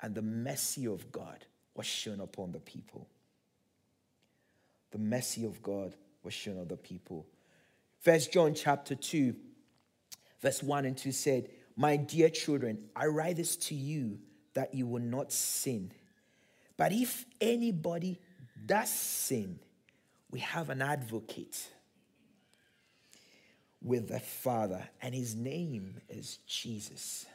and 0.00 0.14
the 0.14 0.22
mercy 0.22 0.86
of 0.86 1.12
God 1.12 1.44
was 1.74 1.84
shown 1.84 2.20
upon 2.20 2.52
the 2.52 2.60
people. 2.60 3.06
The 4.90 4.98
mercy 4.98 5.44
of 5.44 5.62
God 5.62 5.94
was 6.22 6.32
shown 6.32 6.58
on 6.58 6.68
the 6.68 6.78
people. 6.78 7.26
First 8.00 8.32
John 8.32 8.54
chapter 8.54 8.94
2, 8.94 9.36
verse 10.42 10.62
1 10.62 10.84
and 10.84 10.98
2 10.98 11.12
said, 11.12 11.48
My 11.76 11.96
dear 11.96 12.28
children, 12.28 12.88
I 12.94 13.06
write 13.06 13.36
this 13.36 13.56
to 13.56 13.74
you 13.74 14.18
that 14.54 14.74
you 14.74 14.86
will 14.86 15.02
not 15.02 15.32
sin. 15.32 15.92
But 16.76 16.92
if 16.92 17.24
anybody 17.40 18.18
does 18.66 18.90
sin, 18.90 19.58
we 20.30 20.40
have 20.40 20.68
an 20.70 20.82
advocate 20.82 21.68
with 23.80 24.08
the 24.08 24.20
Father, 24.20 24.88
and 25.00 25.14
his 25.14 25.34
name 25.34 26.00
is 26.08 26.38
Jesus. 26.46 27.26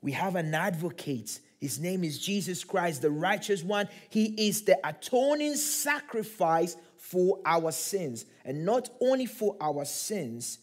We 0.00 0.12
have 0.12 0.36
an 0.36 0.54
advocate. 0.54 1.40
His 1.60 1.80
name 1.80 2.04
is 2.04 2.18
Jesus 2.18 2.62
Christ, 2.62 3.02
the 3.02 3.10
righteous 3.10 3.64
one. 3.64 3.88
He 4.10 4.48
is 4.48 4.62
the 4.62 4.78
atoning 4.86 5.56
sacrifice 5.56 6.76
for 6.96 7.40
our 7.44 7.72
sins, 7.72 8.26
and 8.44 8.64
not 8.64 8.90
only 9.00 9.26
for 9.26 9.56
our 9.60 9.84
sins, 9.84 10.58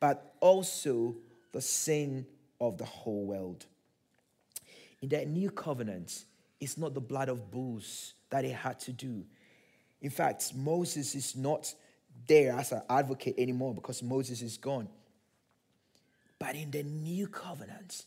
but 0.00 0.34
also 0.40 1.16
the 1.52 1.60
sin 1.60 2.26
of 2.60 2.78
the 2.78 2.84
whole 2.84 3.24
world. 3.24 3.66
In 5.00 5.08
that 5.10 5.28
new 5.28 5.50
covenant, 5.50 6.24
it's 6.60 6.76
not 6.76 6.94
the 6.94 7.00
blood 7.00 7.28
of 7.28 7.50
bulls 7.50 8.14
that 8.30 8.44
it 8.44 8.54
had 8.54 8.78
to 8.80 8.92
do. 8.92 9.24
In 10.02 10.10
fact, 10.10 10.54
Moses 10.54 11.14
is 11.14 11.36
not 11.36 11.74
there 12.26 12.52
as 12.52 12.72
an 12.72 12.82
advocate 12.88 13.34
anymore 13.38 13.74
because 13.74 14.02
Moses 14.02 14.42
is 14.42 14.56
gone. 14.56 14.88
But 16.38 16.54
in 16.54 16.70
the 16.70 16.82
new 16.82 17.28
covenant 17.28 18.04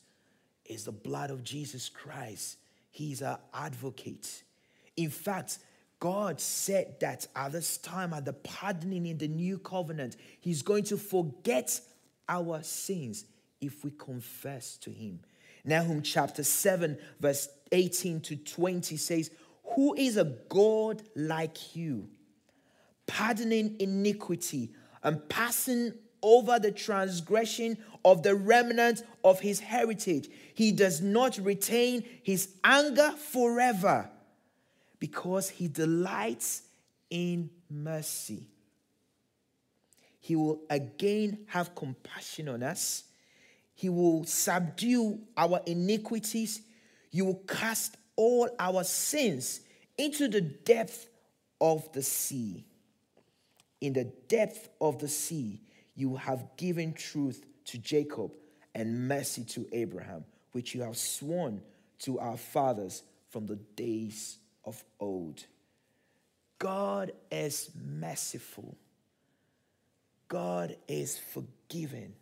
is 0.66 0.86
the 0.86 0.92
blood 0.92 1.30
of 1.30 1.44
Jesus 1.44 1.90
Christ. 1.90 2.58
He's 2.92 3.22
our 3.22 3.40
advocate. 3.54 4.44
In 4.96 5.10
fact, 5.10 5.60
God 6.00 6.40
said 6.40 7.00
that 7.00 7.28
at 7.36 7.54
this 7.54 7.78
time, 7.78 8.14
at 8.14 8.26
the 8.26 8.34
pardoning 8.34 9.06
in 9.06 9.18
the 9.18 9.28
new 9.28 9.58
covenant, 9.58 10.18
He's 10.40 10.62
going 10.62 10.84
to 10.86 10.98
forget 10.98 11.80
our 12.28 12.62
sins 12.64 13.26
if 13.64 13.84
we 13.84 13.92
confess 13.92 14.78
to 14.78 14.92
Him. 14.92 15.20
Nahum 15.66 16.02
chapter 16.02 16.44
7, 16.44 16.98
verse 17.20 17.48
18 17.72 18.22
to 18.22 18.36
20 18.36 18.98
says, 18.98 19.32
Who 19.76 19.96
is 19.96 20.18
a 20.18 20.26
God 20.50 21.02
like 21.16 21.76
you? 21.76 22.10
pardoning 23.08 23.76
iniquity 23.80 24.72
and 25.04 25.28
passing 25.30 25.94
over 26.22 26.58
the 26.58 26.72
transgression 26.72 27.78
of 28.06 28.24
the 28.24 28.34
remnant 28.34 29.04
of 29.24 29.40
his 29.42 29.60
heritage. 29.60 30.30
He 30.54 30.72
does 30.72 31.02
not 31.02 31.38
retain 31.38 32.04
his 32.24 32.56
anger 32.64 33.12
forever 33.12 34.10
because 35.00 35.50
he 35.50 35.68
delights 35.68 36.64
in 37.10 37.50
mercy. 37.70 38.48
He 40.22 40.38
will 40.38 40.62
again 40.70 41.40
have 41.48 41.76
compassion 41.76 42.48
on 42.48 42.64
us. 42.64 43.04
He 43.74 43.90
will 43.90 44.24
subdue 44.26 45.20
our 45.36 45.62
iniquities. 45.66 46.62
You 47.12 47.26
will 47.26 47.42
cast 47.48 47.98
all 48.16 48.50
our 48.60 48.84
sins 48.84 49.62
into 49.98 50.28
the 50.28 50.42
depth 50.42 51.08
of 51.60 51.92
the 51.94 52.04
sea 52.04 52.66
in 53.84 53.92
the 53.92 54.06
depth 54.30 54.70
of 54.80 55.00
the 55.00 55.10
sea, 55.10 55.60
you 55.94 56.16
have 56.16 56.56
given 56.56 56.94
truth 56.94 57.46
to 57.66 57.78
Jacob 57.78 58.32
and 58.74 59.10
mercy 59.10 59.44
to 59.44 59.68
Abraham, 59.74 60.24
which 60.54 60.74
you 60.74 60.82
have 60.84 60.96
sworn 60.96 61.62
to 62.00 62.18
our 62.18 62.38
fathers 62.38 63.04
from 63.30 63.46
the 63.46 63.58
days 63.76 64.38
of 64.64 64.82
old. 65.02 65.46
God 66.60 67.12
is 67.30 67.72
merciful. 67.76 68.78
God 70.30 70.78
is 70.88 71.20
forgiving. 71.20 72.14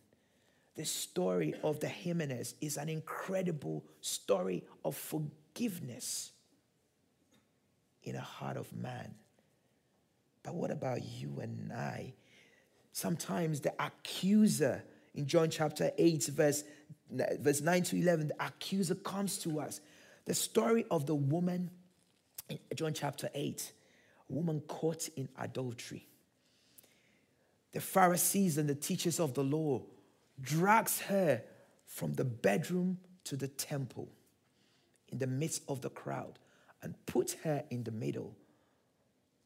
The 0.75 0.85
story 0.85 1.53
of 1.63 1.79
the 1.79 1.87
Jimenez 1.87 2.55
is 2.61 2.77
an 2.77 2.89
incredible 2.89 3.83
story 3.99 4.63
of 4.85 4.95
forgiveness 4.95 6.31
in 8.03 8.15
a 8.15 8.21
heart 8.21 8.57
of 8.57 8.73
man. 8.73 9.15
But 10.43 10.55
what 10.55 10.71
about 10.71 11.03
you 11.03 11.39
and 11.39 11.71
I? 11.73 12.13
Sometimes 12.93 13.59
the 13.59 13.73
accuser 13.79 14.83
in 15.13 15.27
John 15.27 15.49
chapter 15.49 15.91
8, 15.97 16.23
verse, 16.25 16.63
verse 17.11 17.61
9 17.61 17.83
to 17.83 17.97
11, 17.97 18.29
the 18.29 18.45
accuser 18.45 18.95
comes 18.95 19.37
to 19.39 19.59
us. 19.59 19.81
The 20.25 20.33
story 20.33 20.85
of 20.89 21.05
the 21.05 21.15
woman 21.15 21.69
in 22.49 22.59
John 22.75 22.93
chapter 22.93 23.29
8, 23.33 23.71
a 24.29 24.33
woman 24.33 24.61
caught 24.67 25.09
in 25.15 25.27
adultery. 25.37 26.07
The 27.73 27.81
Pharisees 27.81 28.57
and 28.57 28.67
the 28.67 28.75
teachers 28.75 29.19
of 29.19 29.33
the 29.33 29.43
law 29.43 29.83
drags 30.39 31.01
her 31.01 31.43
from 31.85 32.13
the 32.13 32.25
bedroom 32.25 32.97
to 33.25 33.35
the 33.35 33.47
temple 33.47 34.09
in 35.09 35.17
the 35.17 35.27
midst 35.27 35.63
of 35.67 35.81
the 35.81 35.89
crowd 35.89 36.39
and 36.81 36.95
puts 37.05 37.33
her 37.43 37.63
in 37.69 37.83
the 37.83 37.91
middle 37.91 38.35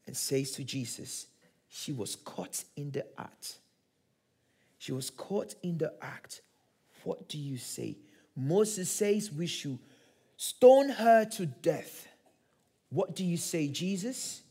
and 0.06 0.16
says 0.16 0.52
to 0.52 0.64
Jesus, 0.64 1.26
She 1.68 1.92
was 1.92 2.16
caught 2.16 2.64
in 2.76 2.92
the 2.92 3.04
act. 3.18 3.58
She 4.78 4.92
was 4.92 5.10
caught 5.10 5.54
in 5.62 5.78
the 5.78 5.92
act. 6.00 6.42
What 7.02 7.28
do 7.28 7.38
you 7.38 7.58
say? 7.58 7.96
Moses 8.36 8.90
says 8.90 9.32
we 9.32 9.46
should 9.46 9.78
stone 10.36 10.90
her 10.90 11.24
to 11.24 11.46
death. 11.46 12.06
What 12.90 13.16
do 13.16 13.24
you 13.24 13.36
say, 13.36 13.68
Jesus? 13.68 14.42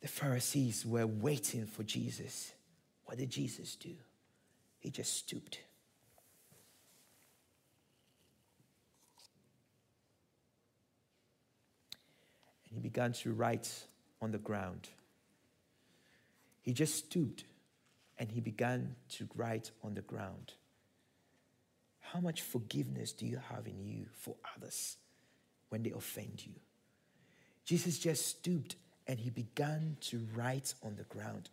The 0.00 0.08
Pharisees 0.08 0.86
were 0.86 1.06
waiting 1.06 1.66
for 1.66 1.82
Jesus. 1.82 2.52
What 3.08 3.16
did 3.16 3.30
Jesus 3.30 3.74
do? 3.74 3.94
He 4.78 4.90
just 4.90 5.16
stooped. 5.16 5.60
and 12.68 12.76
he 12.76 12.80
began 12.80 13.12
to 13.12 13.32
write 13.32 13.86
on 14.20 14.30
the 14.30 14.36
ground. 14.36 14.90
He 16.60 16.74
just 16.74 16.96
stooped 16.96 17.44
and 18.18 18.30
he 18.30 18.40
began 18.40 18.94
to 19.12 19.26
write 19.34 19.70
on 19.82 19.94
the 19.94 20.02
ground. 20.02 20.52
How 22.00 22.20
much 22.20 22.42
forgiveness 22.42 23.12
do 23.12 23.24
you 23.24 23.38
have 23.48 23.66
in 23.66 23.86
you 23.86 24.04
for 24.12 24.34
others 24.54 24.98
when 25.70 25.82
they 25.82 25.92
offend 25.92 26.44
you? 26.44 26.52
Jesus 27.64 27.98
just 27.98 28.26
stooped 28.26 28.76
and 29.06 29.18
he 29.18 29.30
began 29.30 29.96
to 30.02 30.26
write 30.34 30.74
on 30.84 30.96
the 30.96 31.04
ground. 31.04 31.48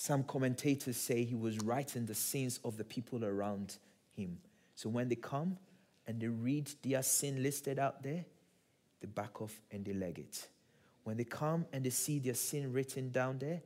Some 0.00 0.22
commentators 0.24 0.96
say 0.96 1.24
he 1.24 1.34
was 1.34 1.58
writing 1.58 2.06
the 2.06 2.14
sins 2.14 2.58
of 2.64 2.78
the 2.78 2.84
people 2.84 3.22
around 3.22 3.76
him. 4.16 4.38
So 4.74 4.88
when 4.88 5.10
they 5.10 5.14
come 5.14 5.58
and 6.06 6.18
they 6.18 6.26
read 6.26 6.70
their 6.80 7.02
sin 7.02 7.42
listed 7.42 7.78
out 7.78 8.02
there, 8.02 8.24
they 9.02 9.06
back 9.08 9.42
off 9.42 9.60
and 9.70 9.84
they 9.84 9.92
leg 9.92 10.18
it. 10.18 10.48
When 11.04 11.18
they 11.18 11.24
come 11.24 11.66
and 11.70 11.84
they 11.84 11.90
see 11.90 12.18
their 12.18 12.32
sin 12.32 12.72
written 12.72 13.10
down 13.10 13.40
there, 13.40 13.60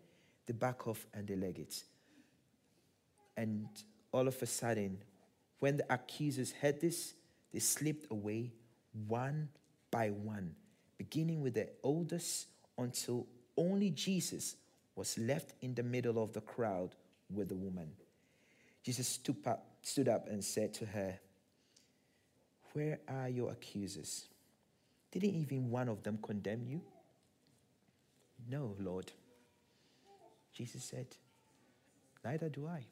they 0.46 0.54
back 0.54 0.88
off 0.88 1.06
and 1.14 1.24
they 1.28 1.36
leg 1.36 1.60
it. 1.60 1.84
And 3.36 3.68
all 4.10 4.26
of 4.26 4.42
a 4.42 4.46
sudden, 4.46 4.98
when 5.60 5.76
the 5.76 5.86
accusers 5.88 6.50
heard 6.50 6.80
this, 6.80 7.14
they 7.52 7.60
slipped 7.60 8.10
away 8.10 8.50
one 9.06 9.50
by 9.88 10.10
one, 10.10 10.56
beginning 10.98 11.42
with 11.42 11.54
the 11.54 11.68
oldest 11.84 12.48
until 12.76 13.28
only 13.56 13.90
Jesus 13.90 14.56
was 14.96 15.18
left 15.18 15.52
in 15.60 15.74
the 15.74 15.82
middle 15.82 16.22
of 16.22 16.32
the 16.32 16.40
crowd 16.40 16.94
with 17.32 17.48
the 17.48 17.54
woman. 17.54 17.90
Jesus 18.82 19.08
stood 19.08 20.08
up, 20.08 20.28
and 20.28 20.44
said 20.44 20.74
to 20.74 20.86
her, 20.86 21.18
Where 22.72 23.00
are 23.08 23.28
your 23.28 23.50
accusers? 23.50 24.28
Didn't 25.10 25.34
even 25.34 25.70
one 25.70 25.88
of 25.88 26.02
them 26.02 26.18
condemn 26.22 26.64
you? 26.66 26.82
No, 28.48 28.74
Lord. 28.78 29.10
Jesus 30.52 30.84
said, 30.84 31.06
Neither 32.24 32.48
do 32.48 32.66
I. 32.66 32.84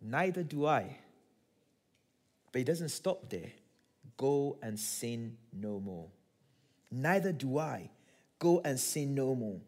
Neither 0.00 0.42
do 0.42 0.66
I. 0.66 0.96
But 2.50 2.58
he 2.58 2.64
doesn't 2.64 2.90
stop 2.90 3.28
there. 3.28 3.50
Go 4.16 4.58
and 4.62 4.78
sin 4.78 5.36
no 5.52 5.80
more. 5.80 6.08
Neither 6.90 7.32
do 7.32 7.58
I. 7.58 7.90
Go 8.38 8.60
and 8.64 8.78
sin 8.78 9.14
no 9.14 9.34
more. 9.34 9.60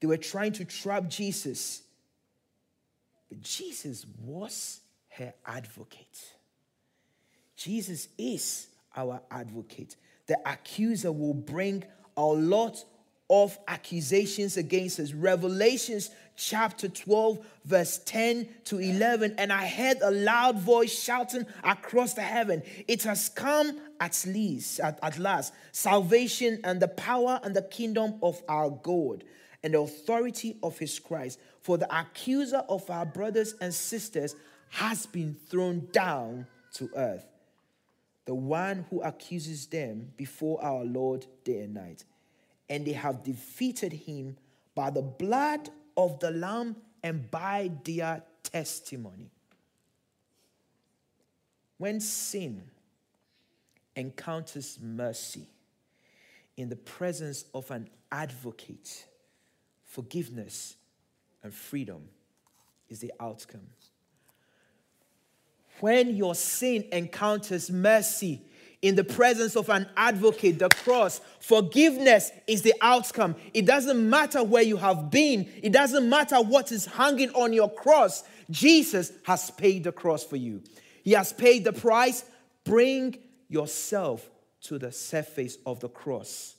They 0.00 0.06
were 0.06 0.16
trying 0.16 0.52
to 0.52 0.64
trap 0.64 1.08
Jesus. 1.08 1.82
But 3.28 3.42
Jesus 3.42 4.06
was 4.22 4.80
her 5.10 5.34
advocate. 5.46 6.34
Jesus 7.56 8.08
is 8.16 8.68
our 8.96 9.20
advocate. 9.30 9.96
The 10.26 10.38
accuser 10.46 11.12
will 11.12 11.34
bring 11.34 11.84
a 12.16 12.24
lot 12.24 12.82
of 13.28 13.56
accusations 13.68 14.56
against 14.56 14.98
us. 14.98 15.12
Revelations 15.12 16.10
chapter 16.36 16.88
12, 16.88 17.46
verse 17.64 17.98
10 17.98 18.48
to 18.64 18.78
11. 18.78 19.34
And 19.38 19.52
I 19.52 19.66
heard 19.66 19.98
a 20.02 20.10
loud 20.10 20.58
voice 20.58 20.98
shouting 21.00 21.46
across 21.62 22.14
the 22.14 22.22
heaven, 22.22 22.62
It 22.88 23.04
has 23.04 23.28
come 23.28 23.78
at 24.00 24.24
least, 24.26 24.80
at, 24.80 24.98
at 25.02 25.18
last, 25.18 25.52
salvation 25.70 26.60
and 26.64 26.80
the 26.80 26.88
power 26.88 27.38
and 27.44 27.54
the 27.54 27.62
kingdom 27.62 28.14
of 28.22 28.42
our 28.48 28.70
God 28.70 29.22
and 29.62 29.74
the 29.74 29.80
authority 29.80 30.56
of 30.62 30.78
his 30.78 30.98
Christ. 30.98 31.38
For 31.60 31.76
the 31.76 31.94
accuser 31.94 32.62
of 32.68 32.88
our 32.90 33.06
brothers 33.06 33.54
and 33.60 33.72
sisters 33.72 34.34
has 34.70 35.06
been 35.06 35.34
thrown 35.48 35.88
down 35.92 36.46
to 36.74 36.90
earth. 36.96 37.26
The 38.24 38.34
one 38.34 38.86
who 38.90 39.02
accuses 39.02 39.66
them 39.66 40.12
before 40.16 40.62
our 40.62 40.84
Lord 40.84 41.26
day 41.44 41.60
and 41.62 41.74
night. 41.74 42.04
And 42.68 42.86
they 42.86 42.92
have 42.92 43.24
defeated 43.24 43.92
him 43.92 44.36
by 44.74 44.90
the 44.90 45.02
blood 45.02 45.68
of 45.96 46.20
the 46.20 46.30
Lamb 46.30 46.76
and 47.02 47.30
by 47.30 47.70
their 47.84 48.22
testimony. 48.42 49.30
When 51.78 52.00
sin 52.00 52.62
encounters 53.96 54.78
mercy 54.80 55.48
in 56.56 56.68
the 56.68 56.76
presence 56.76 57.44
of 57.54 57.70
an 57.70 57.88
advocate, 58.12 59.06
forgiveness, 59.90 60.76
and 61.42 61.52
freedom 61.52 62.08
is 62.88 63.00
the 63.00 63.12
outcome. 63.18 63.66
When 65.80 66.14
your 66.14 66.34
sin 66.34 66.84
encounters 66.92 67.70
mercy 67.70 68.42
in 68.82 68.94
the 68.94 69.04
presence 69.04 69.56
of 69.56 69.68
an 69.68 69.88
advocate, 69.96 70.58
the 70.58 70.68
cross, 70.68 71.20
forgiveness 71.40 72.30
is 72.46 72.62
the 72.62 72.74
outcome. 72.80 73.34
It 73.52 73.66
doesn't 73.66 74.08
matter 74.08 74.44
where 74.44 74.62
you 74.62 74.76
have 74.76 75.10
been, 75.10 75.50
it 75.62 75.72
doesn't 75.72 76.08
matter 76.08 76.36
what 76.36 76.70
is 76.70 76.86
hanging 76.86 77.30
on 77.30 77.52
your 77.52 77.72
cross. 77.72 78.22
Jesus 78.48 79.12
has 79.24 79.50
paid 79.50 79.84
the 79.84 79.92
cross 79.92 80.22
for 80.22 80.36
you, 80.36 80.62
He 81.02 81.12
has 81.12 81.32
paid 81.32 81.64
the 81.64 81.72
price. 81.72 82.24
Bring 82.62 83.18
yourself 83.48 84.30
to 84.62 84.78
the 84.78 84.92
surface 84.92 85.56
of 85.66 85.80
the 85.80 85.88
cross. 85.88 86.54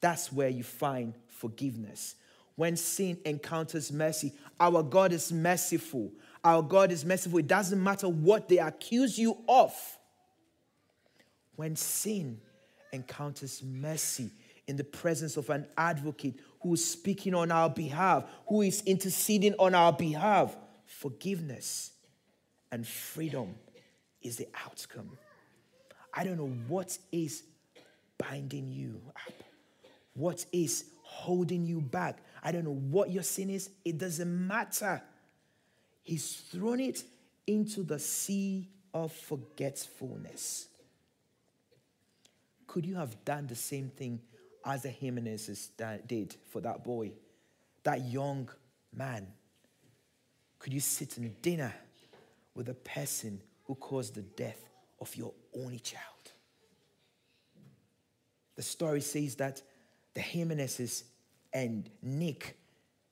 That's 0.00 0.32
where 0.32 0.48
you 0.48 0.64
find 0.64 1.14
forgiveness 1.28 2.16
when 2.56 2.76
sin 2.76 3.18
encounters 3.24 3.92
mercy. 3.92 4.32
Our 4.60 4.82
God 4.82 5.12
is 5.12 5.32
merciful. 5.32 6.12
Our 6.44 6.62
God 6.62 6.92
is 6.92 7.04
merciful. 7.04 7.38
It 7.38 7.46
doesn't 7.46 7.82
matter 7.82 8.08
what 8.08 8.48
they 8.48 8.58
accuse 8.58 9.18
you 9.18 9.36
of. 9.48 9.74
When 11.56 11.76
sin 11.76 12.40
encounters 12.92 13.62
mercy 13.62 14.30
in 14.66 14.76
the 14.76 14.84
presence 14.84 15.36
of 15.36 15.50
an 15.50 15.66
advocate 15.76 16.34
who 16.60 16.74
is 16.74 16.84
speaking 16.84 17.34
on 17.34 17.50
our 17.50 17.70
behalf, 17.70 18.24
who 18.46 18.62
is 18.62 18.82
interceding 18.82 19.54
on 19.58 19.74
our 19.74 19.92
behalf, 19.92 20.56
forgiveness 20.86 21.92
and 22.70 22.86
freedom 22.86 23.54
is 24.20 24.36
the 24.36 24.48
outcome. 24.64 25.10
I 26.14 26.24
don't 26.24 26.36
know 26.36 26.54
what 26.68 26.96
is 27.10 27.42
binding 28.18 28.70
you 28.70 29.00
up, 29.08 29.32
what 30.14 30.44
is 30.52 30.84
holding 31.02 31.66
you 31.66 31.80
back. 31.80 32.18
I 32.42 32.52
don't 32.52 32.64
know 32.64 32.74
what 32.74 33.10
your 33.10 33.22
sin 33.22 33.50
is. 33.50 33.70
It 33.84 33.98
doesn't 33.98 34.46
matter. 34.46 35.02
He's 36.02 36.34
thrown 36.34 36.80
it 36.80 37.04
into 37.46 37.82
the 37.82 37.98
sea 37.98 38.68
of 38.92 39.12
forgetfulness. 39.12 40.68
Could 42.66 42.86
you 42.86 42.96
have 42.96 43.24
done 43.24 43.46
the 43.46 43.54
same 43.54 43.90
thing 43.90 44.20
as 44.64 44.82
the 44.82 44.88
Jimenezes 44.88 45.68
did 46.06 46.34
for 46.50 46.60
that 46.60 46.82
boy, 46.82 47.12
that 47.82 48.04
young 48.04 48.48
man? 48.92 49.26
Could 50.58 50.72
you 50.72 50.80
sit 50.80 51.18
in 51.18 51.34
dinner 51.42 51.74
with 52.54 52.68
a 52.68 52.74
person 52.74 53.40
who 53.64 53.74
caused 53.74 54.14
the 54.14 54.22
death 54.22 54.64
of 55.00 55.14
your 55.16 55.32
only 55.56 55.78
child? 55.78 56.02
The 58.56 58.62
story 58.62 59.00
says 59.00 59.34
that 59.36 59.62
the 60.14 60.20
Jimenezes 60.20 61.04
and 61.52 61.88
Nick 62.02 62.56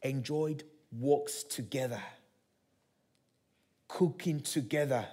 enjoyed 0.02 0.64
walks 0.92 1.42
together, 1.42 2.02
cooking 3.88 4.40
together. 4.40 5.06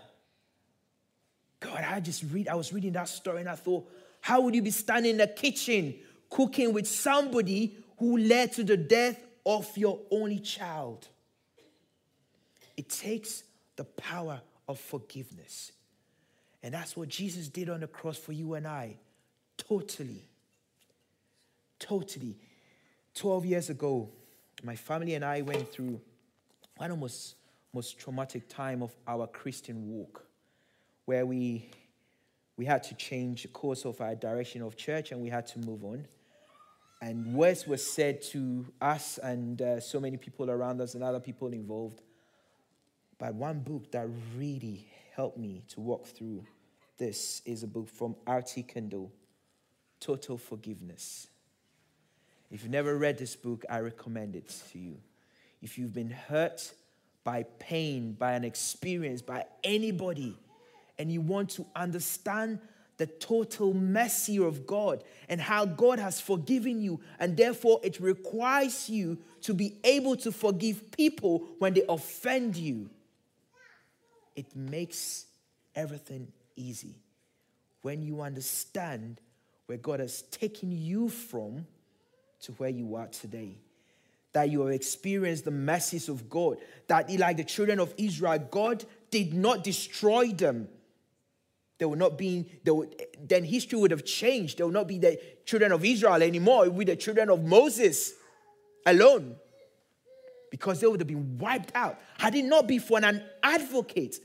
God, 1.60 1.84
I 1.88 2.00
just 2.00 2.24
read, 2.32 2.48
I 2.48 2.56
was 2.56 2.72
reading 2.72 2.94
that 2.94 3.10
story 3.10 3.42
and 3.42 3.50
I 3.50 3.56
thought, 3.56 3.90
how 4.22 4.42
would 4.42 4.56
you 4.56 4.62
be 4.62 4.72
standing 4.72 5.12
in 5.12 5.18
the 5.18 5.28
kitchen 5.28 5.96
cooking 6.30 6.74
with 6.74 6.88
somebody 6.88 7.78
who 7.98 8.18
led 8.18 8.54
to 8.54 8.64
the 8.64 8.78
death 8.78 9.20
of 9.46 9.76
your 9.78 10.00
only 10.12 10.40
child? 10.40 11.08
It 12.76 12.90
takes 12.90 13.44
the 13.76 13.86
power 13.86 14.42
of 14.68 14.80
forgiveness. 14.80 15.72
And 16.62 16.74
that's 16.74 16.98
what 16.98 17.10
Jesus 17.10 17.48
did 17.48 17.70
on 17.70 17.80
the 17.80 17.88
cross 17.88 18.18
for 18.18 18.34
you 18.34 18.54
and 18.56 18.68
I. 18.68 18.98
Totally. 19.58 20.28
Totally. 21.80 22.38
12 23.18 23.46
years 23.46 23.70
ago, 23.72 24.08
my 24.64 24.76
family 24.76 25.16
and 25.16 25.26
I 25.26 25.42
went 25.42 25.72
through 25.72 26.00
one 26.78 26.92
of 26.92 26.98
the 26.98 27.02
most, 27.02 27.36
most 27.74 27.98
traumatic 27.98 28.48
time 28.48 28.84
of 28.84 28.96
our 29.08 29.26
Christian 29.26 29.90
walk, 29.90 30.24
where 31.06 31.26
we, 31.26 31.72
we 32.58 32.66
had 32.66 32.84
to 32.84 32.96
change 32.96 33.42
the 33.42 33.48
course 33.48 33.86
of 33.86 34.00
our 34.02 34.14
direction 34.14 34.62
of 34.62 34.78
church 34.78 35.12
and 35.12 35.20
we 35.20 35.30
had 35.30 35.48
to 35.48 35.60
move 35.60 35.84
on. 35.84 36.06
And 37.02 37.34
words 37.34 37.66
were 37.66 37.78
said 37.78 38.22
to 38.34 38.66
us 38.80 39.18
and 39.18 39.60
uh, 39.64 39.80
so 39.80 40.00
many 40.00 40.18
people 40.18 40.52
around 40.52 40.80
us 40.80 40.94
and 40.94 41.04
other 41.04 41.20
people 41.20 41.48
involved. 41.54 42.02
But 43.18 43.34
one 43.34 43.62
book 43.62 43.92
that 43.94 44.08
really 44.38 44.88
helped 45.16 45.40
me 45.40 45.64
to 45.70 45.80
walk 45.80 46.06
through 46.06 46.46
this 47.00 47.42
is 47.46 47.64
a 47.64 47.68
book 47.68 47.90
from 47.90 48.16
R.T. 48.28 48.62
Kendall, 48.64 49.12
Total 50.00 50.38
Forgiveness. 50.38 51.28
If 52.50 52.64
you've 52.64 52.72
never 52.72 52.98
read 52.98 53.18
this 53.18 53.36
book, 53.36 53.66
I 53.70 53.80
recommend 53.80 54.36
it 54.36 54.54
to 54.72 54.80
you. 54.80 54.98
If 55.62 55.78
you've 55.78 55.94
been 55.94 56.10
hurt 56.10 56.72
by 57.24 57.44
pain, 57.60 58.14
by 58.14 58.34
an 58.34 58.46
experience, 58.46 59.22
by 59.22 59.46
anybody, 59.64 60.38
and 60.98 61.12
you 61.12 61.22
want 61.22 61.50
to 61.52 61.66
understand 61.76 62.60
the 62.98 63.06
total 63.06 63.74
mercy 63.74 64.40
of 64.40 64.66
God 64.66 65.04
and 65.30 65.40
how 65.40 65.66
God 65.66 66.00
has 66.00 66.20
forgiven 66.22 66.82
you, 66.82 67.02
and 67.20 67.36
therefore 67.36 67.80
it 67.84 68.00
requires 68.00 68.90
you 68.90 69.18
to 69.42 69.54
be 69.54 69.78
able 69.84 70.16
to 70.18 70.32
forgive 70.32 70.92
people 70.92 71.44
when 71.60 71.74
they 71.74 71.84
offend 71.88 72.56
you. 72.56 72.90
It 74.36 74.56
makes 74.56 75.26
everything 75.76 76.32
easy 76.56 76.96
when 77.82 78.02
you 78.02 78.22
understand 78.22 79.20
where 79.68 79.78
God 79.78 80.00
has 80.00 80.22
taken 80.24 80.72
you 80.72 81.10
from 81.10 81.68
to 82.42 82.52
where 82.54 82.70
you 82.70 82.96
are 82.96 83.08
today. 83.08 83.58
That 84.34 84.50
you 84.50 84.62
have 84.62 84.74
experienced 84.74 85.46
the 85.46 85.52
mercies 85.52 86.10
of 86.10 86.30
God. 86.30 86.58
That, 86.88 87.10
like 87.18 87.38
the 87.38 87.44
children 87.44 87.80
of 87.80 87.94
Israel, 87.98 88.40
God 88.52 88.86
did 89.10 89.34
not 89.34 89.64
destroy 89.64 90.28
them. 90.28 90.68
They 91.78 91.86
will 91.86 91.96
not 91.96 92.18
be, 92.18 92.50
they 92.64 92.72
would, 92.72 93.02
then 93.24 93.44
history 93.44 93.80
would 93.80 93.92
have 93.92 94.04
changed. 94.04 94.58
They 94.58 94.64
would 94.64 94.74
not 94.74 94.88
be 94.88 94.98
the 94.98 95.20
children 95.46 95.72
of 95.72 95.86
Israel 95.86 96.22
anymore. 96.22 96.66
It 96.66 96.74
would 96.74 96.86
be 96.86 96.92
the 96.92 96.98
children 96.98 97.30
of 97.30 97.44
Moses 97.44 98.14
alone. 98.86 99.36
Because 100.50 100.80
they 100.80 100.88
would 100.88 101.00
have 101.00 101.08
been 101.08 101.38
wiped 101.38 101.72
out. 101.76 102.00
Had 102.18 102.36
it 102.36 102.46
not 102.46 102.68
been 102.68 102.80
for 102.80 103.04
an 103.04 103.24
advocate 103.44 104.18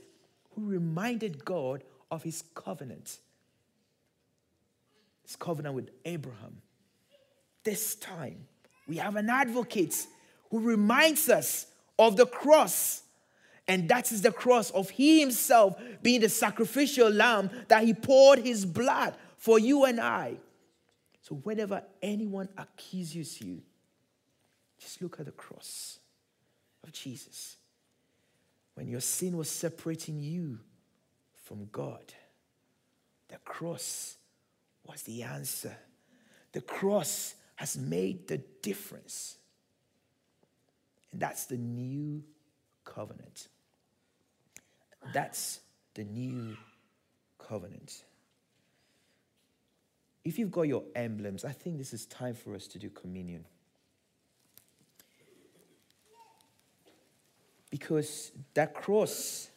who 0.55 0.65
reminded 0.67 1.43
God 1.43 1.83
of 2.09 2.23
his 2.23 2.43
covenant. 2.53 3.19
His 5.23 5.35
covenant 5.35 5.75
with 5.75 5.89
Abraham 6.05 6.61
this 7.63 7.95
time, 7.95 8.47
We 8.87 8.97
have 8.97 9.15
an 9.15 9.29
advocate 9.29 10.07
who 10.49 10.59
reminds 10.59 11.29
us 11.29 11.67
of 11.97 12.17
the 12.17 12.25
cross. 12.25 13.01
And 13.67 13.87
that 13.89 14.11
is 14.11 14.21
the 14.21 14.31
cross 14.31 14.71
of 14.71 14.89
He 14.89 15.21
Himself 15.21 15.81
being 16.01 16.21
the 16.21 16.29
sacrificial 16.29 17.09
lamb 17.09 17.49
that 17.69 17.83
He 17.85 17.93
poured 17.93 18.39
His 18.39 18.65
blood 18.65 19.15
for 19.37 19.57
you 19.57 19.85
and 19.85 19.99
I. 19.99 20.35
So, 21.21 21.35
whenever 21.35 21.81
anyone 22.01 22.49
accuses 22.57 23.39
you, 23.39 23.61
just 24.77 25.01
look 25.01 25.19
at 25.19 25.25
the 25.25 25.31
cross 25.31 25.99
of 26.83 26.91
Jesus. 26.91 27.55
When 28.73 28.89
your 28.89 28.99
sin 28.99 29.37
was 29.37 29.49
separating 29.49 30.19
you 30.19 30.59
from 31.45 31.69
God, 31.71 32.13
the 33.29 33.37
cross 33.37 34.17
was 34.85 35.03
the 35.03 35.23
answer. 35.23 35.75
The 36.51 36.61
cross 36.61 37.35
has 37.55 37.77
made 37.77 38.27
the 38.27 38.37
difference. 38.61 39.37
And 41.11 41.21
that's 41.21 41.45
the 41.45 41.57
new 41.57 42.23
covenant. 42.83 43.47
That's 45.13 45.59
the 45.93 46.03
new 46.03 46.57
covenant. 47.37 48.03
If 50.23 50.39
you've 50.39 50.51
got 50.51 50.63
your 50.63 50.83
emblems, 50.95 51.43
I 51.43 51.51
think 51.51 51.77
this 51.77 51.93
is 51.93 52.05
time 52.05 52.33
for 52.33 52.55
us 52.55 52.67
to 52.67 52.79
do 52.79 52.89
communion. 52.89 53.45
Because 57.69 58.31
that 58.53 58.73
cross 58.73 59.49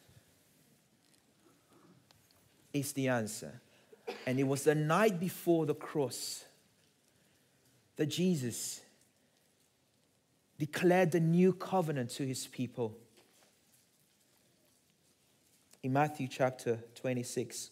is 2.73 2.93
the 2.93 3.09
answer. 3.09 3.61
And 4.27 4.41
it 4.41 4.45
was 4.45 4.65
the 4.65 4.75
night 4.75 5.21
before 5.21 5.67
the 5.67 5.75
cross 5.75 6.45
that 7.97 8.07
Jesus 8.07 8.81
declared 10.59 11.13
the 11.13 11.21
new 11.21 11.53
covenant 11.53 12.11
to 12.11 12.27
his 12.27 12.47
people. 12.47 12.97
In 15.83 15.93
Matthew 15.93 16.29
chapter 16.29 16.79
26, 16.95 17.71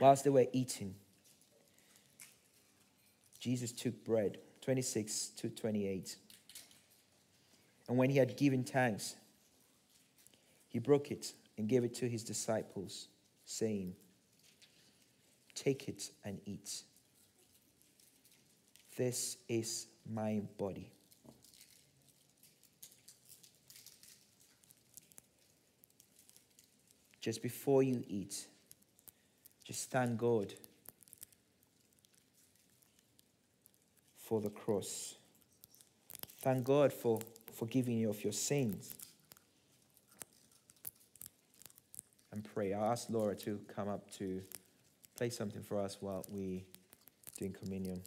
whilst 0.00 0.24
they 0.24 0.30
were 0.30 0.46
eating, 0.52 0.94
Jesus 3.38 3.72
took 3.72 4.04
bread, 4.04 4.38
26 4.60 5.28
to 5.38 5.48
28. 5.48 6.16
And 7.88 7.98
when 7.98 8.10
he 8.10 8.18
had 8.18 8.36
given 8.36 8.62
thanks, 8.62 9.16
he 10.68 10.78
broke 10.78 11.10
it 11.10 11.32
and 11.58 11.68
gave 11.68 11.84
it 11.84 11.94
to 11.96 12.08
his 12.08 12.22
disciples, 12.22 13.08
saying, 13.44 13.94
Take 15.54 15.88
it 15.88 16.10
and 16.24 16.40
eat. 16.46 16.84
This 18.96 19.38
is 19.48 19.86
my 20.10 20.42
body. 20.58 20.90
Just 27.20 27.40
before 27.40 27.82
you 27.82 28.02
eat, 28.08 28.46
just 29.64 29.90
thank 29.90 30.18
God 30.18 30.52
for 34.16 34.40
the 34.40 34.50
cross. 34.50 35.14
Thank 36.40 36.64
God 36.64 36.92
for 36.92 37.20
forgiving 37.52 37.98
you 37.98 38.10
of 38.10 38.22
your 38.24 38.32
sins. 38.32 38.92
And 42.32 42.42
pray. 42.42 42.72
I'll 42.72 42.90
ask 42.90 43.08
Laura 43.08 43.36
to 43.36 43.60
come 43.74 43.88
up 43.88 44.10
to 44.18 44.42
play 45.16 45.30
something 45.30 45.62
for 45.62 45.78
us 45.78 45.98
while 46.00 46.24
we 46.28 46.64
doing 47.38 47.52
communion. 47.52 48.02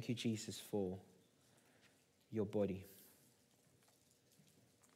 Thank 0.00 0.08
you, 0.08 0.14
Jesus, 0.14 0.58
for 0.58 0.96
your 2.32 2.46
body 2.46 2.86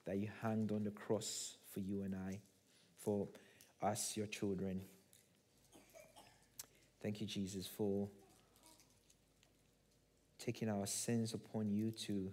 that 0.06 0.16
you 0.16 0.30
hanged 0.40 0.72
on 0.72 0.82
the 0.82 0.90
cross 0.92 1.58
for 1.74 1.80
you 1.80 2.04
and 2.04 2.14
I, 2.14 2.40
for 3.00 3.28
us, 3.82 4.16
your 4.16 4.26
children. 4.26 4.80
Thank 7.02 7.20
you, 7.20 7.26
Jesus, 7.26 7.66
for 7.66 8.08
taking 10.38 10.70
our 10.70 10.86
sins 10.86 11.34
upon 11.34 11.70
you 11.70 11.90
to 12.06 12.32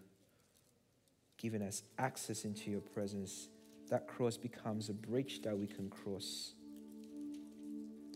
giving 1.38 1.62
us 1.62 1.84
access 2.00 2.46
into 2.46 2.72
your 2.72 2.80
presence. 2.80 3.50
That 3.90 4.08
cross 4.08 4.38
becomes 4.38 4.88
a 4.88 4.94
bridge 4.94 5.42
that 5.42 5.58
we 5.58 5.68
can 5.68 5.90
cross. 5.90 6.54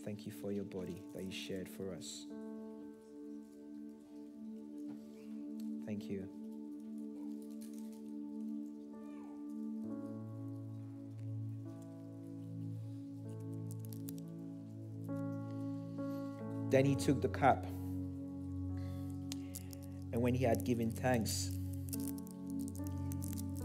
Thank 0.06 0.26
you 0.26 0.32
for 0.32 0.54
your 0.54 0.64
body 0.64 1.04
that 1.14 1.26
you 1.26 1.32
shared 1.34 1.68
for 1.68 1.94
us. 1.94 2.26
Thank 5.98 6.10
you. 6.10 6.28
Then 16.70 16.84
he 16.84 16.96
took 16.96 17.22
the 17.22 17.30
cup. 17.30 17.66
And 20.12 20.22
when 20.22 20.34
he 20.34 20.44
had 20.44 20.66
given 20.66 20.92
thanks, 20.92 21.52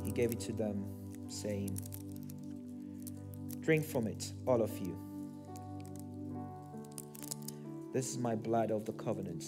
he 0.04 0.12
gave 0.12 0.30
it 0.30 0.38
to 0.40 0.52
them, 0.52 0.84
saying, 1.26 1.80
Drink 3.58 3.84
from 3.84 4.06
it, 4.06 4.32
all 4.46 4.62
of 4.62 4.78
you. 4.78 4.96
This 7.92 8.08
is 8.08 8.18
my 8.18 8.36
blood 8.36 8.70
of 8.70 8.84
the 8.84 8.92
covenant, 8.92 9.46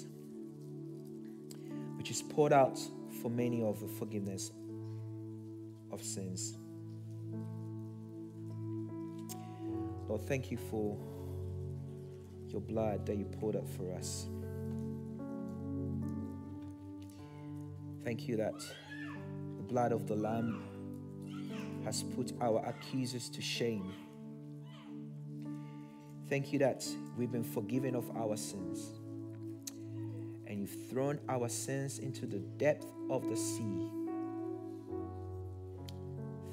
which 2.03 2.11
is 2.11 2.21
poured 2.21 2.53
out 2.53 2.81
for 3.23 3.31
many 3.31 3.63
of 3.63 3.79
the 3.79 3.87
forgiveness 3.87 4.51
of 5.93 6.03
sins. 6.03 6.57
Lord, 10.09 10.27
thank 10.27 10.51
you 10.51 10.57
for 10.57 10.99
your 12.49 12.61
blood 12.61 13.07
that 13.07 13.17
you 13.17 13.25
poured 13.25 13.55
out 13.55 13.69
for 13.69 13.95
us. 13.95 14.27
Thank 18.03 18.27
you 18.27 18.37
that 18.37 18.59
the 19.57 19.63
blood 19.63 19.93
of 19.93 20.09
the 20.09 20.17
Lamb 20.17 20.61
has 21.85 22.03
put 22.03 22.33
our 22.41 22.67
accusers 22.67 23.29
to 23.29 23.41
shame. 23.41 23.93
Thank 26.29 26.53
you 26.53 26.59
that 26.59 26.85
we've 27.17 27.31
been 27.31 27.45
forgiven 27.45 27.95
of 27.95 28.11
our 28.17 28.37
sins. 28.37 29.02
Thrown 30.93 31.19
our 31.27 31.49
sins 31.49 32.01
into 32.01 32.27
the 32.27 32.39
depth 32.59 32.85
of 33.09 33.27
the 33.27 33.35
sea. 33.35 33.89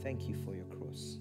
Thank 0.02 0.30
you 0.30 0.36
for 0.46 0.56
your 0.56 0.64
cross. 0.64 1.18